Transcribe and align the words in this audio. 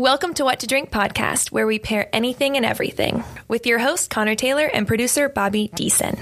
Welcome 0.00 0.32
to 0.36 0.44
What 0.44 0.60
to 0.60 0.66
Drink 0.66 0.90
podcast, 0.90 1.52
where 1.52 1.66
we 1.66 1.78
pair 1.78 2.08
anything 2.10 2.56
and 2.56 2.64
everything 2.64 3.22
with 3.48 3.66
your 3.66 3.78
host, 3.78 4.08
Connor 4.08 4.34
Taylor, 4.34 4.64
and 4.64 4.88
producer, 4.88 5.28
Bobby 5.28 5.68
Deason. 5.74 6.16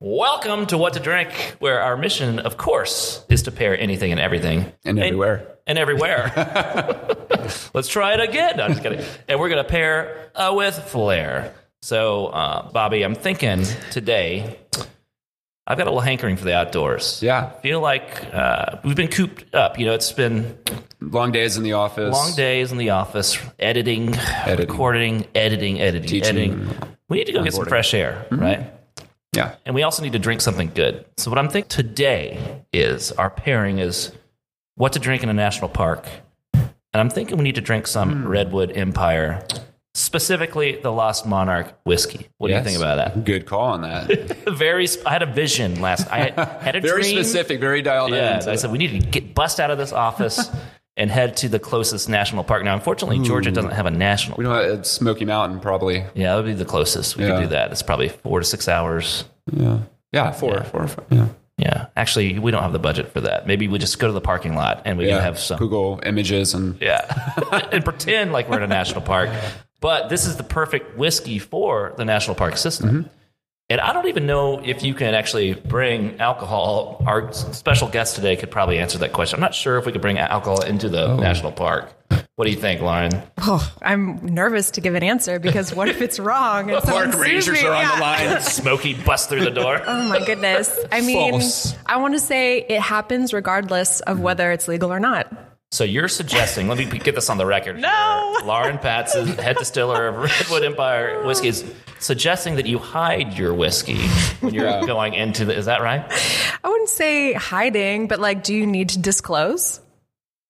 Welcome 0.00 0.66
to 0.66 0.76
What 0.76 0.94
to 0.94 0.98
Drink, 0.98 1.30
where 1.60 1.82
our 1.82 1.96
mission, 1.96 2.40
of 2.40 2.56
course, 2.56 3.24
is 3.28 3.44
to 3.44 3.52
pair 3.52 3.78
anything 3.78 4.10
and 4.10 4.20
everything. 4.20 4.72
And 4.84 4.98
everywhere. 4.98 5.56
And, 5.68 5.78
everywhere. 5.78 6.32
Let's 7.74 7.86
try 7.86 8.14
it 8.14 8.20
again. 8.28 8.56
No, 8.56 8.64
I'm 8.64 8.70
just 8.72 8.82
kidding. 8.82 9.04
And 9.28 9.38
we're 9.38 9.50
going 9.50 9.62
to 9.62 9.70
pair 9.70 10.32
uh, 10.34 10.52
with 10.56 10.74
flair. 10.74 11.54
So, 11.80 12.26
uh, 12.26 12.72
Bobby, 12.72 13.04
I'm 13.04 13.14
thinking 13.14 13.62
today, 13.92 14.58
I've 15.70 15.76
got 15.76 15.86
a 15.86 15.90
little 15.90 16.00
hankering 16.00 16.36
for 16.36 16.44
the 16.46 16.54
outdoors. 16.56 17.22
Yeah. 17.22 17.52
I 17.54 17.60
feel 17.60 17.80
like 17.80 18.24
uh, 18.32 18.78
we've 18.84 18.96
been 18.96 19.08
cooped 19.08 19.54
up. 19.54 19.78
You 19.78 19.84
know, 19.84 19.92
it's 19.92 20.10
been 20.12 20.56
Long 21.00 21.30
days 21.30 21.58
in 21.58 21.62
the 21.62 21.74
office. 21.74 22.12
long 22.12 22.34
days 22.34 22.72
in 22.72 22.78
the 22.78 22.90
office, 22.90 23.38
editing, 23.58 24.14
Editing. 24.14 24.66
recording, 24.66 25.26
editing, 25.34 25.78
editing, 25.78 26.08
Teaching. 26.08 26.52
editing. 26.52 26.76
We 27.10 27.18
need 27.18 27.26
to 27.26 27.32
go 27.32 27.44
get 27.44 27.52
some 27.52 27.66
fresh 27.66 27.92
air, 27.92 28.26
right? 28.30 28.72
Yeah. 29.36 29.56
And 29.66 29.74
we 29.74 29.82
also 29.82 30.02
need 30.02 30.14
to 30.14 30.18
drink 30.18 30.40
something 30.40 30.72
good. 30.74 31.04
So 31.18 31.30
what 31.30 31.38
I'm 31.38 31.50
thinking 31.50 31.68
today 31.68 32.62
is 32.72 33.12
our 33.12 33.28
pairing 33.28 33.78
is 33.78 34.10
what 34.76 34.94
to 34.94 34.98
drink 34.98 35.22
in 35.22 35.28
a 35.28 35.34
national 35.34 35.68
park. 35.68 36.06
And 36.54 36.70
I'm 37.02 37.10
thinking 37.10 37.36
we 37.36 37.44
need 37.44 37.56
to 37.56 37.60
drink 37.60 37.86
some 37.86 38.22
Hmm. 38.22 38.28
Redwood 38.28 38.72
Empire, 38.74 39.46
specifically 40.08 40.76
the 40.82 40.90
Lost 40.90 41.26
Monarch 41.26 41.78
whiskey. 41.84 42.28
What 42.38 42.48
do 42.48 42.54
you 42.54 42.62
think 42.62 42.78
about 42.78 42.96
that? 42.96 43.24
Good 43.24 43.44
call 43.44 43.60
on 43.72 43.82
that. 43.82 44.08
Very. 44.48 44.86
sp- 44.88 45.04
I 45.06 45.12
had 45.12 45.22
a 45.22 45.26
vision 45.26 45.82
last. 45.82 46.10
I 46.10 46.30
had, 46.30 46.34
had 46.62 46.76
a 46.76 46.80
very 46.90 47.02
dream. 47.02 47.14
specific, 47.16 47.60
very 47.60 47.82
dialed 47.82 48.12
Yeah. 48.12 48.42
in. 48.42 48.48
I 48.48 48.56
said 48.56 48.72
we 48.72 48.78
need 48.78 48.98
to 49.00 49.06
get 49.06 49.34
bust 49.34 49.60
out 49.60 49.70
of 49.70 49.76
this 49.76 49.92
office 49.92 50.48
and 50.96 51.10
head 51.10 51.36
to 51.38 51.48
the 51.50 51.58
closest 51.58 52.08
national 52.08 52.42
park. 52.42 52.64
Now, 52.64 52.74
unfortunately, 52.74 53.18
hmm. 53.18 53.24
Georgia 53.24 53.50
doesn't 53.52 53.72
have 53.72 53.84
a 53.84 53.90
national. 53.90 54.38
we 54.38 54.44
don't 54.44 54.54
have 54.76 54.86
Smoky 54.86 55.26
Mountain, 55.26 55.60
probably. 55.60 55.98
Yeah, 56.14 56.30
that 56.30 56.36
would 56.36 56.46
be 56.46 56.54
the 56.54 56.64
closest 56.64 57.18
we 57.18 57.24
Yeah. 57.24 57.34
could 57.36 57.40
do 57.42 57.46
that. 57.48 57.70
It's 57.70 57.82
probably 57.82 58.08
four 58.08 58.40
to 58.40 58.46
six 58.46 58.66
hours. 58.66 59.24
Yeah. 59.52 59.80
Yeah, 60.12 60.32
four, 60.32 60.64
four 60.64 60.84
or 60.84 60.88
five. 60.88 61.04
Yeah. 61.10 61.28
Yeah, 61.58 61.86
actually, 61.96 62.38
we 62.38 62.52
don't 62.52 62.62
have 62.62 62.72
the 62.72 62.78
budget 62.78 63.12
for 63.12 63.20
that. 63.22 63.46
Maybe 63.48 63.66
we 63.66 63.78
just 63.80 63.98
go 63.98 64.06
to 64.06 64.12
the 64.12 64.20
parking 64.20 64.54
lot 64.54 64.82
and 64.84 64.96
we 64.96 65.06
Yeah. 65.08 65.16
can 65.16 65.22
have 65.24 65.38
some. 65.40 65.58
Google 65.58 66.00
images 66.06 66.54
and 66.54 66.80
Yeah, 66.80 67.04
and 67.72 67.84
pretend 67.84 68.32
like 68.32 68.48
we're 68.48 68.58
in 68.58 68.62
a 68.62 68.68
national 68.68 69.00
park. 69.02 69.28
But 69.80 70.08
this 70.08 70.26
is 70.26 70.36
the 70.36 70.42
perfect 70.42 70.96
whiskey 70.98 71.38
for 71.38 71.94
the 71.96 72.04
national 72.04 72.34
park 72.34 72.56
system. 72.56 72.88
Mm-hmm. 72.88 73.08
And 73.70 73.80
I 73.82 73.92
don't 73.92 74.08
even 74.08 74.26
know 74.26 74.60
if 74.64 74.82
you 74.82 74.94
can 74.94 75.14
actually 75.14 75.52
bring 75.52 76.18
alcohol. 76.20 77.02
Our 77.06 77.30
special 77.32 77.86
guest 77.88 78.16
today 78.16 78.34
could 78.34 78.50
probably 78.50 78.78
answer 78.78 78.96
that 78.98 79.12
question. 79.12 79.36
I'm 79.36 79.42
not 79.42 79.54
sure 79.54 79.76
if 79.76 79.84
we 79.84 79.92
could 79.92 80.00
bring 80.00 80.18
alcohol 80.18 80.62
into 80.62 80.88
the 80.88 81.04
Oh. 81.06 81.16
national 81.16 81.52
park. 81.52 81.92
What 82.36 82.46
do 82.46 82.50
you 82.50 82.56
think, 82.56 82.80
Lauren? 82.80 83.10
Oh, 83.42 83.70
I'm 83.82 84.24
nervous 84.24 84.70
to 84.72 84.80
give 84.80 84.94
an 84.94 85.02
answer 85.02 85.38
because 85.38 85.74
what 85.74 85.88
if 85.88 86.00
it's 86.00 86.18
wrong? 86.18 86.70
And 86.70 86.82
park 86.82 87.14
rangers 87.16 87.60
me? 87.60 87.66
are 87.66 87.74
on 87.74 87.82
Yeah. 87.82 87.94
the 87.96 88.00
line. 88.30 88.40
Smoky 88.42 88.94
bust 88.94 89.28
through 89.28 89.44
the 89.44 89.50
door. 89.50 89.82
Oh 89.86 90.08
my 90.08 90.24
goodness. 90.24 90.76
I 90.90 91.02
mean, 91.02 91.32
False. 91.32 91.74
I 91.84 91.98
want 91.98 92.14
to 92.14 92.20
say 92.20 92.60
it 92.60 92.80
happens 92.80 93.34
regardless 93.34 94.00
of 94.00 94.18
whether 94.20 94.50
it's 94.50 94.66
legal 94.66 94.92
or 94.92 95.00
not. 95.00 95.30
So 95.70 95.84
you're 95.84 96.08
suggesting, 96.08 96.66
let 96.66 96.78
me 96.78 96.86
get 96.86 97.14
this 97.14 97.28
on 97.28 97.36
the 97.36 97.44
record. 97.44 97.78
No. 97.78 98.34
Here. 98.38 98.46
Lauren 98.46 98.78
Patz, 98.78 99.14
is 99.14 99.28
head 99.36 99.56
distiller 99.58 100.08
of 100.08 100.16
Redwood 100.16 100.64
Empire 100.64 101.22
Whiskey, 101.26 101.48
is 101.48 101.64
suggesting 101.98 102.56
that 102.56 102.66
you 102.66 102.78
hide 102.78 103.36
your 103.36 103.52
whiskey 103.52 103.98
when 104.40 104.54
you're 104.54 104.64
Yeah. 104.64 104.86
going 104.86 105.12
into 105.12 105.44
the. 105.44 105.54
Is 105.54 105.66
that 105.66 105.82
right? 105.82 106.02
I 106.64 106.68
wouldn't 106.68 106.88
say 106.88 107.34
hiding, 107.34 108.08
but 108.08 108.18
like, 108.18 108.42
do 108.44 108.54
you 108.54 108.66
need 108.66 108.88
to 108.90 108.98
disclose? 108.98 109.80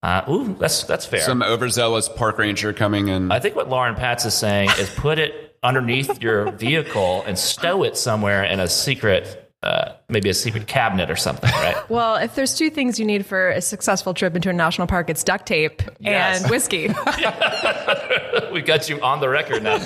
Uh, 0.04 0.22
ooh, 0.31 0.54
that's 0.60 0.84
that's 0.84 1.04
fair. 1.04 1.22
some 1.22 1.43
overzealous 1.43 2.09
park 2.09 2.38
ranger 2.38 2.72
coming 2.72 3.09
in. 3.09 3.32
I 3.32 3.41
think 3.41 3.56
what 3.56 3.69
Lauren 3.69 3.97
Patz 3.97 4.25
is 4.25 4.34
saying 4.34 4.70
is 4.78 4.88
put 4.91 5.19
it 5.19 5.56
underneath 5.64 6.22
your 6.22 6.53
vehicle 6.53 7.25
and 7.26 7.37
stow 7.37 7.82
it 7.82 7.97
somewhere 7.97 8.44
in 8.44 8.60
a 8.60 8.69
secret, 8.69 9.47
uh, 9.62 9.92
maybe 10.08 10.28
a 10.28 10.34
secret 10.34 10.66
cabinet 10.69 11.10
or 11.10 11.16
something, 11.16 11.50
right? 11.50 11.76
Well, 11.91 12.16
if 12.16 12.34
there's 12.34 12.54
two 12.54 12.70
things 12.70 12.98
you 12.98 13.04
need 13.04 13.24
for 13.26 13.48
a 13.50 13.60
successful 13.60 14.12
trip 14.14 14.36
into 14.36 14.50
a 14.50 14.52
national 14.52 14.86
park, 14.86 15.08
it's 15.10 15.24
duct 15.24 15.46
tape 15.46 15.82
Yes. 15.98 16.42
and 16.42 16.50
whiskey. 16.50 16.88
we 18.52 18.60
got 18.62 18.88
you 18.88 19.00
on 19.00 19.20
the 19.20 19.28
record 19.28 19.62
now. 19.62 19.78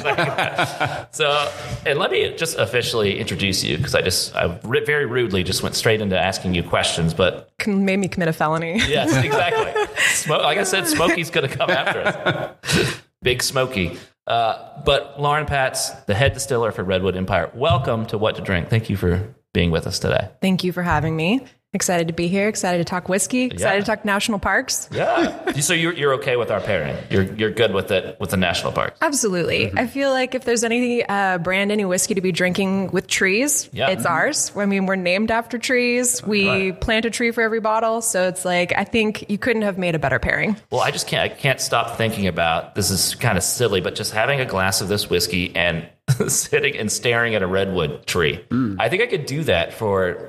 so, 1.12 1.50
and 1.86 1.98
let 1.98 2.10
me 2.10 2.34
just 2.36 2.58
officially 2.58 3.18
introduce 3.18 3.62
you 3.64 3.76
because 3.78 3.94
I 3.94 4.02
just, 4.02 4.34
I 4.34 4.48
very 4.62 5.06
rudely 5.06 5.42
just 5.42 5.62
went 5.62 5.74
straight 5.74 6.00
into 6.00 6.18
asking 6.18 6.54
you 6.54 6.62
questions, 6.62 7.14
but 7.14 7.50
Can 7.58 7.84
made 7.84 7.98
me 7.98 8.08
commit 8.08 8.28
a 8.28 8.32
felony. 8.32 8.78
Yes, 8.86 9.14
exactly. 9.24 9.72
Smo- 10.08 10.42
like 10.42 10.58
I 10.58 10.64
said, 10.64 10.86
Smokey's 10.86 11.30
going 11.30 11.48
to 11.48 11.56
come 11.56 11.70
after 11.70 12.00
us. 12.00 13.00
Big 13.22 13.42
Smokey. 13.42 13.96
Uh, 14.26 14.82
but 14.84 15.20
Lauren 15.20 15.46
Patz, 15.46 15.90
the 16.06 16.14
head 16.14 16.34
distiller 16.34 16.72
for 16.72 16.82
Redwood 16.84 17.16
Empire, 17.16 17.50
welcome 17.54 18.06
to 18.06 18.18
What 18.18 18.36
to 18.36 18.42
Drink. 18.42 18.68
Thank 18.68 18.90
you 18.90 18.96
for 18.96 19.34
being 19.52 19.70
with 19.70 19.86
us 19.86 19.98
today. 19.98 20.30
Thank 20.40 20.64
you 20.64 20.72
for 20.72 20.82
having 20.82 21.16
me. 21.16 21.46
Excited 21.74 22.08
to 22.08 22.12
be 22.12 22.28
here. 22.28 22.48
Excited 22.48 22.76
to 22.78 22.84
talk 22.84 23.08
whiskey. 23.08 23.44
Excited 23.44 23.60
Yeah. 23.76 23.80
to 23.80 23.86
talk 23.86 24.04
national 24.04 24.38
parks. 24.38 24.90
Yeah. 24.92 25.52
so 25.60 25.72
you're, 25.72 25.94
you're 25.94 26.12
okay 26.16 26.36
with 26.36 26.50
our 26.50 26.60
pairing? 26.60 26.94
You're, 27.08 27.22
you're 27.22 27.50
good 27.50 27.72
with 27.72 27.90
it 27.90 28.20
with 28.20 28.28
the 28.28 28.36
national 28.36 28.72
parks? 28.72 28.98
Absolutely. 29.00 29.66
Mm-hmm. 29.68 29.78
I 29.78 29.86
feel 29.86 30.10
like 30.10 30.34
if 30.34 30.44
there's 30.44 30.64
any 30.64 31.02
uh, 31.02 31.38
brand, 31.38 31.72
any 31.72 31.86
whiskey 31.86 32.12
to 32.12 32.20
be 32.20 32.30
drinking 32.30 32.90
with 32.90 33.06
trees, 33.06 33.70
Yeah. 33.72 33.88
it's 33.88 34.04
ours. 34.04 34.52
I 34.54 34.66
mean, 34.66 34.84
we're 34.84 34.96
named 34.96 35.30
after 35.30 35.56
trees. 35.56 36.22
We 36.22 36.46
Right. 36.46 36.78
plant 36.80 37.06
a 37.06 37.10
tree 37.10 37.30
for 37.30 37.40
every 37.40 37.60
bottle. 37.60 38.02
So 38.02 38.28
it's 38.28 38.44
like, 38.44 38.74
I 38.76 38.84
think 38.84 39.30
you 39.30 39.38
couldn't 39.38 39.62
have 39.62 39.78
made 39.78 39.94
a 39.94 39.98
better 39.98 40.18
pairing. 40.18 40.56
Well, 40.70 40.82
I 40.82 40.90
just 40.90 41.06
can't. 41.06 41.22
I 41.32 41.34
can't 41.34 41.60
stop 41.60 41.96
thinking 41.96 42.26
about 42.26 42.74
this. 42.74 42.90
Is 42.90 43.14
kind 43.14 43.38
of 43.38 43.44
silly, 43.44 43.80
but 43.80 43.94
just 43.94 44.12
having 44.12 44.40
a 44.40 44.44
glass 44.44 44.82
of 44.82 44.88
this 44.88 45.08
whiskey 45.08 45.56
and 45.56 45.88
sitting 46.28 46.76
and 46.76 46.92
staring 46.92 47.34
at 47.34 47.42
a 47.42 47.46
redwood 47.46 48.06
tree. 48.06 48.44
I 48.78 48.90
think 48.90 49.02
I 49.02 49.06
could 49.06 49.24
do 49.24 49.44
that 49.44 49.72
for 49.72 50.28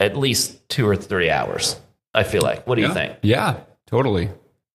at 0.00 0.16
least 0.16 0.68
two 0.68 0.86
or 0.88 0.96
three 0.96 1.30
hours. 1.30 1.78
I 2.14 2.24
feel 2.24 2.42
like. 2.42 2.66
What 2.66 2.76
do 2.76 2.82
you 2.82 2.92
think? 2.92 3.16
Yeah, 3.22 3.60
totally. 3.86 4.30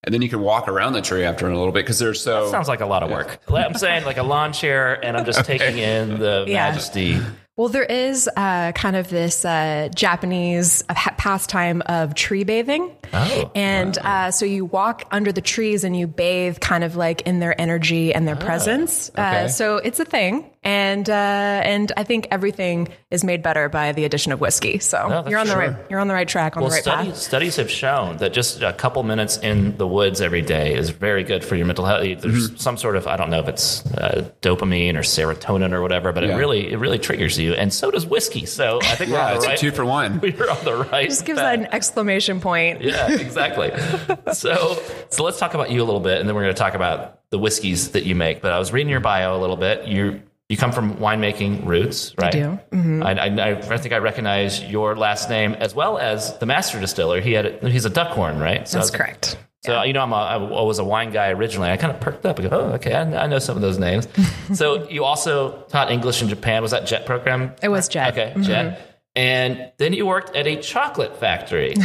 And 0.05 0.13
then 0.13 0.21
you 0.21 0.29
can 0.29 0.41
walk 0.41 0.67
around 0.67 0.93
the 0.93 1.01
tree 1.01 1.23
after 1.23 1.47
in 1.47 1.53
a 1.53 1.57
little 1.57 1.71
bit 1.73 1.85
because 1.85 1.97
they're 1.99 2.13
so. 2.13 2.51
Sounds 2.51 2.67
like 2.67 2.81
a 2.81 2.85
lot 2.85 3.03
of 3.03 3.09
work. 3.09 3.39
I'm 3.49 3.73
saying 3.73 4.03
like 4.05 4.17
a 4.17 4.23
lawn 4.23 4.51
chair, 4.53 5.03
and 5.03 5.15
I'm 5.17 5.25
just 5.25 5.45
taking 5.45 5.77
in 5.77 6.19
the 6.19 6.45
Yeah. 6.47 6.69
majesty. 6.69 7.19
Well, 7.55 7.69
there 7.69 7.83
is 7.83 8.27
uh, 8.35 8.71
kind 8.71 8.95
of 8.95 9.09
this 9.09 9.45
uh, 9.45 9.89
Japanese 9.95 10.83
uh, 10.89 10.93
ha- 10.95 11.13
pastime 11.17 11.83
of 11.85 12.15
tree 12.15 12.43
bathing. 12.43 12.91
Oh, 13.13 13.51
and 13.53 13.95
uh, 13.99 14.31
so 14.31 14.45
you 14.45 14.65
walk 14.65 15.03
under 15.11 15.31
the 15.31 15.41
trees 15.41 15.83
and 15.83 15.95
you 15.95 16.07
bathe 16.07 16.59
kind 16.59 16.83
of 16.83 16.95
like 16.95 17.21
in 17.21 17.39
their 17.39 17.59
energy 17.61 18.11
and 18.13 18.27
their 18.27 18.35
presence. 18.35 19.09
Uh, 19.15 19.21
okay. 19.21 19.47
so 19.49 19.77
it's 19.77 19.99
a 19.99 20.05
thing. 20.05 20.49
And 20.63 21.09
uh, 21.09 21.13
and 21.13 21.91
I 21.97 22.03
think 22.03 22.27
everything 22.31 22.87
is 23.11 23.23
made 23.23 23.43
better 23.43 23.67
by 23.69 23.91
the 23.91 24.05
addition 24.05 24.31
of 24.31 24.39
whiskey. 24.39 24.79
So 24.79 25.07
that's 25.09 25.29
you're 25.29 25.39
on 25.39 25.47
the 25.47 25.53
true. 25.53 25.61
right 25.67 25.75
you're 25.89 25.99
on 25.99 26.07
the 26.07 26.13
right 26.13 26.27
track 26.27 26.55
on 26.55 26.61
Well, 26.63 26.69
the 26.69 26.75
right 26.75 26.83
studies, 26.83 27.13
path. 27.13 27.17
studies 27.21 27.55
have 27.57 27.69
shown 27.69 28.17
that 28.17 28.31
just 28.33 28.61
a 28.61 28.71
couple 28.73 29.03
minutes 29.03 29.37
in 29.37 29.77
the 29.77 29.85
woods 29.87 30.21
every 30.21 30.41
day 30.41 30.73
is 30.75 30.89
very 30.89 31.23
good 31.23 31.43
for 31.43 31.55
your 31.55 31.65
mental 31.65 31.85
health. 31.85 32.01
There's 32.03 32.47
Mm-hmm. 32.49 32.55
some 32.57 32.77
sort 32.77 32.95
of 32.95 33.07
I 33.07 33.17
don't 33.17 33.29
know 33.29 33.39
if 33.41 33.47
it's 33.49 33.85
uh, 33.93 34.29
dopamine 34.41 34.95
or 34.95 34.99
serotonin 35.01 35.73
or 35.73 35.81
whatever, 35.81 36.13
but 36.13 36.23
it 36.23 36.33
really 36.35 36.71
it 36.71 36.77
really 36.77 36.99
triggers 36.99 37.37
you, 37.37 37.53
and 37.53 37.73
so 37.73 37.91
does 37.91 38.05
whiskey. 38.05 38.45
So 38.45 38.79
I 38.83 38.95
think 38.95 39.11
we're 39.11 39.17
yeah, 39.17 39.27
on 39.31 39.35
it's 39.35 39.43
the 39.45 39.49
a 39.49 39.53
right. 39.53 39.59
two 39.59 39.71
for 39.71 39.85
one. 39.85 40.19
We're 40.21 40.49
on 40.49 40.63
the 40.63 40.75
right. 40.89 41.05
It 41.05 41.09
Just 41.09 41.25
gives 41.25 41.39
path. 41.39 41.59
that 41.59 41.67
an 41.67 41.73
exclamation 41.73 42.39
point. 42.39 42.81
Yeah, 42.81 43.11
exactly. 43.11 43.71
so, 44.33 44.81
so 45.09 45.23
let's 45.23 45.39
talk 45.39 45.53
about 45.53 45.71
you 45.71 45.81
a 45.81 45.85
little 45.85 45.99
bit, 45.99 46.19
and 46.19 46.27
then 46.27 46.35
we're 46.35 46.43
going 46.43 46.53
to 46.55 46.59
talk 46.59 46.73
about 46.73 47.19
the 47.29 47.37
whiskeys 47.39 47.91
that 47.91 48.03
you 48.05 48.15
make. 48.15 48.41
But 48.41 48.53
I 48.53 48.59
was 48.59 48.71
reading 48.71 48.89
your 48.89 48.99
bio 48.99 49.37
a 49.37 49.39
little 49.39 49.57
bit. 49.57 49.87
You 49.87 50.21
you 50.53 50.57
come 50.57 50.71
from 50.71 50.97
winemaking 50.97 51.65
roots, 51.65 52.13
right? 52.15 52.31
do. 52.31 52.59
Mm-hmm. 52.71 53.01
I, 53.01 53.11
I, 53.13 53.51
I 53.57 53.77
think 53.79 53.91
I 53.91 53.97
recognize 53.97 54.63
your 54.63 54.95
last 54.95 55.27
name 55.27 55.55
as 55.55 55.73
well 55.73 55.97
as 55.97 56.37
the 56.37 56.45
master 56.45 56.79
distiller. 56.79 57.21
He 57.21 57.33
had 57.33 57.47
a, 57.47 57.69
he's 57.71 57.85
a 57.85 57.89
Duckhorn, 57.89 58.39
right? 58.39 58.67
So, 58.67 58.77
That's 58.77 58.91
correct. 58.91 59.35
So 59.65 59.81
you 59.81 59.93
know, 59.93 60.01
I'm 60.01 60.13
a, 60.13 60.15
I 60.15 60.37
was 60.61 60.77
a 60.77 60.83
wine 60.83 61.09
guy 61.09 61.29
originally. 61.29 61.71
I 61.71 61.77
kind 61.77 61.91
of 61.91 61.99
perked 62.01 62.23
up. 62.27 62.39
I 62.39 62.43
go, 62.43 62.49
oh, 62.51 62.73
okay, 62.73 62.93
I, 62.93 63.23
I 63.23 63.27
know 63.27 63.39
some 63.39 63.55
of 63.55 63.63
those 63.63 63.79
names. 63.79 64.07
so 64.53 64.87
you 64.89 65.05
also 65.05 65.63
taught 65.69 65.89
English 65.89 66.21
in 66.21 66.29
Japan. 66.29 66.61
Was 66.61 66.69
that 66.71 66.85
Jet 66.85 67.07
program? 67.07 67.55
It 67.63 67.69
was 67.69 67.87
Jet. 67.87 68.11
Okay, 68.11 68.39
Jet. 68.41 68.77
Mm-hmm. 68.77 68.92
And 69.15 69.71
then 69.77 69.93
you 69.93 70.07
worked 70.07 70.35
at 70.35 70.47
a 70.47 70.55
chocolate 70.55 71.19
factory. 71.19 71.75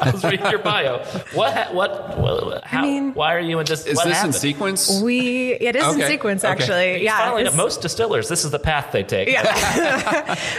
I 0.00 0.10
was 0.10 0.24
reading 0.24 0.46
your 0.46 0.58
bio. 0.58 0.98
What? 1.34 1.74
What? 1.74 2.18
what 2.18 2.64
how, 2.64 2.82
mean- 2.82 3.14
why 3.14 3.34
are 3.34 3.40
you 3.40 3.58
in 3.58 3.66
this? 3.66 3.86
Is 3.86 3.96
what 3.96 4.06
this 4.06 4.16
happened? 4.16 4.34
in 4.34 4.40
sequence? 4.40 5.00
We 5.02 5.52
it 5.52 5.76
is 5.76 5.94
in 5.94 6.02
sequence 6.06 6.44
actually. 6.44 6.92
It's 6.92 7.04
yeah. 7.04 7.18
finally- 7.18 7.56
most 7.56 7.82
distillers, 7.82 8.28
this 8.28 8.44
is 8.44 8.50
the 8.50 8.58
path 8.58 8.92
they 8.92 9.02
take. 9.02 9.28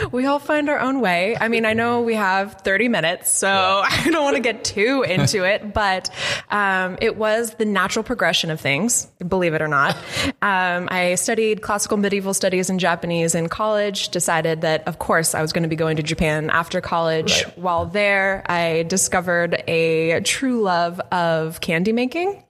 we 0.12 0.26
all 0.26 0.40
find 0.40 0.70
our 0.70 0.80
own 0.80 1.02
way. 1.02 1.36
I 1.40 1.48
mean, 1.48 1.66
I 1.66 1.74
know 1.74 2.02
we 2.02 2.16
have 2.16 2.54
30 2.62 2.88
minutes, 2.90 3.32
so 3.32 3.50
I 3.50 4.10
don't 4.10 4.24
want 4.24 4.36
to 4.36 4.42
get 4.42 4.64
too 4.64 5.04
into 5.08 5.44
it, 5.44 5.74
but 5.74 6.10
um, 6.50 6.98
it 7.02 7.18
was 7.18 7.54
the 7.56 7.66
natural 7.66 8.04
progression 8.04 8.50
of 8.50 8.60
things, 8.60 9.06
believe 9.28 9.54
it 9.54 9.62
or 9.62 9.68
not. 9.68 9.96
Um, 10.42 10.88
I 10.92 11.16
studied 11.16 11.62
classical 11.62 11.98
medieval 11.98 12.34
studies 12.34 12.70
and 12.70 12.80
Japanese 12.80 13.36
in 13.36 13.50
college, 13.50 14.10
decided 14.10 14.62
that, 14.62 14.88
of 14.88 15.00
course, 15.00 15.36
I 15.36 15.42
was 15.42 15.54
going 15.54 15.64
to 15.64 15.70
be 15.70 15.76
going 15.76 15.87
to 15.96 16.04
Japan 16.04 16.50
after 16.50 16.82
college. 16.82 17.46
Right. 17.46 17.58
While 17.58 17.86
there, 17.86 18.44
I 18.46 18.84
discovered 18.84 19.64
a 19.68 20.22
true 20.22 20.62
love 20.62 21.00
of 21.12 21.62
candy 21.62 21.94
making 21.94 22.44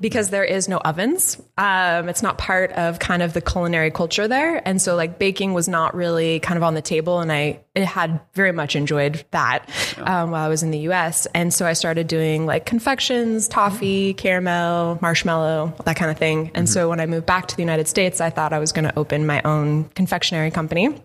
because 0.00 0.30
there 0.30 0.44
is 0.44 0.68
no 0.68 0.78
ovens. 0.78 1.40
Um, 1.56 2.08
it's 2.08 2.22
not 2.22 2.38
part 2.38 2.72
of 2.72 2.98
kind 2.98 3.22
of 3.22 3.32
the 3.32 3.40
culinary 3.40 3.90
culture 3.90 4.28
there, 4.28 4.66
and 4.66 4.80
so 4.80 4.96
like 4.96 5.18
baking 5.18 5.52
was 5.52 5.68
not 5.68 5.94
really 5.94 6.40
kind 6.40 6.56
of 6.56 6.62
on 6.62 6.74
the 6.74 6.82
table. 6.82 7.20
And 7.20 7.30
I 7.30 7.60
it 7.74 7.84
had 7.84 8.20
very 8.34 8.52
much 8.52 8.76
enjoyed 8.76 9.24
that 9.32 9.68
um, 9.98 10.30
while 10.30 10.44
I 10.44 10.48
was 10.48 10.62
in 10.62 10.70
the 10.70 10.78
U.S. 10.80 11.26
And 11.34 11.52
so 11.52 11.66
I 11.66 11.72
started 11.72 12.06
doing 12.06 12.46
like 12.46 12.66
confections, 12.66 13.48
toffee, 13.48 14.14
caramel, 14.14 14.98
marshmallow, 15.02 15.74
that 15.84 15.96
kind 15.96 16.10
of 16.10 16.16
thing. 16.16 16.52
And 16.54 16.68
so 16.68 16.88
when 16.88 17.00
I 17.00 17.06
moved 17.06 17.26
back 17.26 17.48
to 17.48 17.56
the 17.56 17.62
United 17.62 17.88
States, 17.88 18.20
I 18.20 18.30
thought 18.30 18.52
I 18.52 18.60
was 18.60 18.72
going 18.72 18.84
to 18.84 18.96
open 18.96 19.26
my 19.26 19.42
own 19.42 19.84
confectionery 19.90 20.50
company 20.50 21.00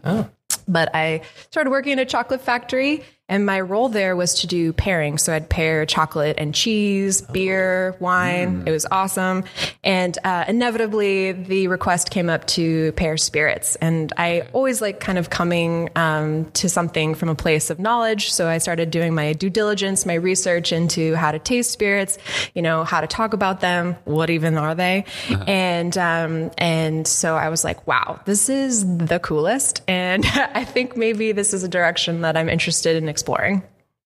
but 0.72 0.96
I 0.96 1.22
started 1.50 1.72
working 1.72 1.94
in 1.94 2.00
a 2.00 2.06
chocolate 2.06 2.42
factory. 2.42 3.04
And 3.30 3.46
my 3.46 3.62
role 3.62 3.90
there 3.90 4.16
was 4.16 4.34
to 4.42 4.48
do 4.48 4.74
pairing. 4.74 5.18
So 5.18 5.34
I'd 5.34 5.50
pair 5.50 5.86
chocolate 5.86 6.36
and 6.38 6.54
cheese, 6.54 7.22
beer, 7.22 7.96
wine. 8.00 8.64
It 8.66 8.72
was 8.72 8.86
awesome. 8.92 9.46
And 9.84 10.18
uh, 10.24 10.46
inevitably, 10.48 11.32
the 11.32 11.68
request 11.68 12.12
came 12.12 12.30
up 12.30 12.46
to 12.48 12.92
pair 12.94 13.16
spirits. 13.18 13.76
And 13.78 14.12
I 14.18 14.48
always 14.54 14.82
like 14.82 15.00
kind 15.00 15.18
of 15.18 15.30
coming 15.30 15.90
um, 15.96 16.52
to 16.52 16.68
something 16.68 17.16
from 17.16 17.30
a 17.30 17.36
place 17.36 17.70
of 17.70 17.80
knowledge. 17.80 18.32
So 18.32 18.48
I 18.48 18.58
started 18.58 18.92
doing 18.92 19.14
my 19.14 19.34
due 19.34 19.50
diligence, 19.50 20.06
my 20.06 20.16
research 20.16 20.72
into 20.72 21.16
how 21.16 21.32
to 21.32 21.40
taste 21.40 21.72
spirits, 21.72 22.18
you 22.54 22.62
know, 22.62 22.84
how 22.84 23.02
to 23.02 23.08
talk 23.08 23.34
about 23.34 23.60
them, 23.60 23.96
what 24.06 24.30
even 24.30 24.58
are 24.58 24.76
they, 24.76 25.06
and 25.48 25.98
um, 25.98 26.52
and 26.58 27.08
so 27.08 27.36
I 27.36 27.50
was 27.50 27.64
like, 27.64 27.86
wow, 27.88 28.20
this 28.26 28.50
is 28.50 28.86
the 28.98 29.20
coolest, 29.20 29.82
and 29.88 30.26
I 30.54 30.66
think 30.66 30.98
maybe 30.98 31.32
this 31.32 31.54
is 31.54 31.64
a 31.64 31.68
direction 31.68 32.22
that 32.22 32.36
I'm 32.36 32.50
interested 32.50 32.96
in 32.96 33.08
exploring. 33.10 33.19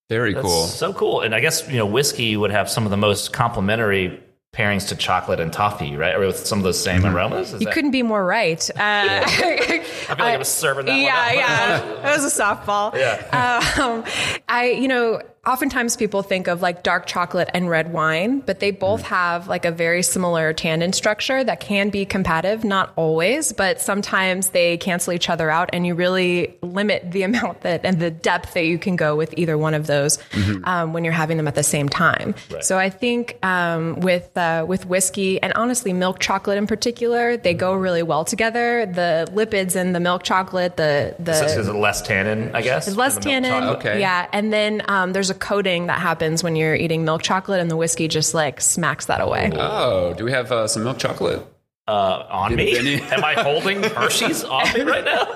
Very 0.09 0.33
That's 0.33 0.45
cool. 0.45 0.65
So 0.65 0.93
cool. 0.93 1.21
And 1.21 1.33
I 1.33 1.39
guess, 1.39 1.67
you 1.69 1.77
know, 1.77 1.85
whiskey 1.85 2.35
would 2.37 2.51
have 2.51 2.69
some 2.69 2.85
of 2.85 2.91
the 2.91 2.97
most 2.97 3.33
complementary 3.33 4.21
pairings 4.53 4.89
to 4.89 4.95
chocolate 4.95 5.39
and 5.39 5.51
toffee, 5.51 5.95
right? 5.97 6.13
Or 6.13 6.19
with 6.27 6.45
some 6.45 6.59
of 6.59 6.63
those 6.63 6.79
same 6.81 7.01
Mm-hmm. 7.01 7.15
aromas. 7.15 7.53
Is 7.53 7.61
You 7.61 7.65
that- 7.65 7.73
couldn't 7.73 7.91
be 7.91 8.03
more 8.03 8.23
right. 8.23 8.69
Uh, 8.75 9.23
I 9.25 9.25
feel 9.27 10.07
like 10.09 10.19
I 10.21 10.37
was 10.37 10.47
serving 10.47 10.85
that 10.85 10.91
one 10.93 11.01
yeah, 11.01 11.31
yeah, 11.33 11.79
that 12.03 12.17
was 12.17 12.37
a 12.39 12.43
softball. 12.43 12.93
Yeah. 12.95 13.71
Um, 13.79 14.03
I, 14.47 14.71
you 14.71 14.87
know, 14.87 15.21
oftentimes 15.45 15.97
people 15.97 16.23
think 16.23 16.47
of 16.47 16.61
like 16.61 16.83
dark 16.83 17.05
chocolate 17.05 17.49
and 17.53 17.69
red 17.69 17.91
wine, 17.91 18.39
but 18.39 18.59
they 18.59 18.71
both 18.71 19.01
Mm. 19.03 19.07
have 19.07 19.47
like 19.47 19.65
a 19.65 19.71
very 19.71 20.01
similar 20.03 20.53
tannin 20.53 20.93
structure 20.93 21.43
that 21.43 21.59
can 21.59 21.89
be 21.89 22.05
competitive, 22.05 22.63
not 22.63 22.93
always, 22.95 23.51
but 23.51 23.81
sometimes 23.81 24.49
they 24.49 24.77
cancel 24.77 25.11
each 25.11 25.29
other 25.29 25.49
out 25.49 25.69
and 25.73 25.85
you 25.85 25.95
really 25.95 26.55
limit 26.61 27.11
the 27.11 27.23
amount 27.29 27.61
that 27.61 27.81
and 27.83 27.99
the 27.99 28.09
depth 28.11 28.53
that 28.53 28.65
you 28.65 28.77
can 28.77 28.95
go 28.95 29.15
with 29.15 29.33
either 29.37 29.57
one 29.57 29.73
of 29.73 29.87
those 29.87 30.17
Mm-hmm. 30.31 30.63
um, 30.65 30.93
when 30.93 31.03
you're 31.03 31.13
having 31.13 31.37
them 31.37 31.47
at 31.47 31.55
the 31.55 31.63
same 31.63 31.89
time. 31.89 32.35
So 32.61 32.77
I 32.77 32.89
think 32.89 33.37
um, 33.45 33.99
with 33.99 34.35
uh, 34.37 34.65
with 34.67 34.85
whiskey 34.85 35.41
and 35.41 35.51
honestly 35.53 35.91
milk 35.93 36.19
chocolate 36.19 36.57
in 36.57 36.67
particular, 36.67 37.35
they 37.37 37.53
go 37.53 37.73
really 37.73 38.03
well 38.03 38.23
together. 38.25 38.85
The 38.85 39.27
lipids 39.33 39.75
in 39.75 39.93
the 39.93 39.99
milk 39.99 40.23
chocolate, 40.23 40.77
the 40.77 41.15
the 41.19 41.31
Is 41.33 41.67
it 41.67 41.73
less 41.75 42.01
tannin, 42.01 42.51
I 42.55 42.61
guess? 42.61 42.95
less 42.95 43.15
in 43.17 43.21
the 43.23 43.29
milk 43.29 43.43
tannin. 43.43 43.51
chocolate? 43.51 43.77
Okay. 43.79 43.99
Yeah. 43.99 44.27
And 44.31 44.53
then 44.53 44.81
um, 44.87 45.13
there's 45.13 45.29
a 45.29 45.32
coating 45.33 45.87
that 45.87 45.99
happens 45.99 46.43
when 46.43 46.55
you're 46.55 46.75
eating 46.75 47.05
milk 47.05 47.21
chocolate, 47.21 47.59
and 47.59 47.69
the 47.69 47.77
whiskey 47.77 48.07
just 48.07 48.33
like 48.33 48.61
smacks 48.61 49.05
that 49.05 49.21
away. 49.21 49.51
Oh, 49.53 50.13
do 50.13 50.25
we 50.25 50.31
have 50.31 50.51
uh, 50.51 50.67
some 50.67 50.83
milk 50.83 50.99
chocolate? 50.99 51.45
Uh, 51.85 52.25
on 52.29 52.55
me? 52.55 52.73
Vinny. 52.75 53.01
Am 53.11 53.25
I 53.25 53.33
holding 53.33 53.83
Hershey's 53.83 54.43
on 54.45 54.71
me 54.73 54.81
right 54.83 55.03
now? 55.03 55.27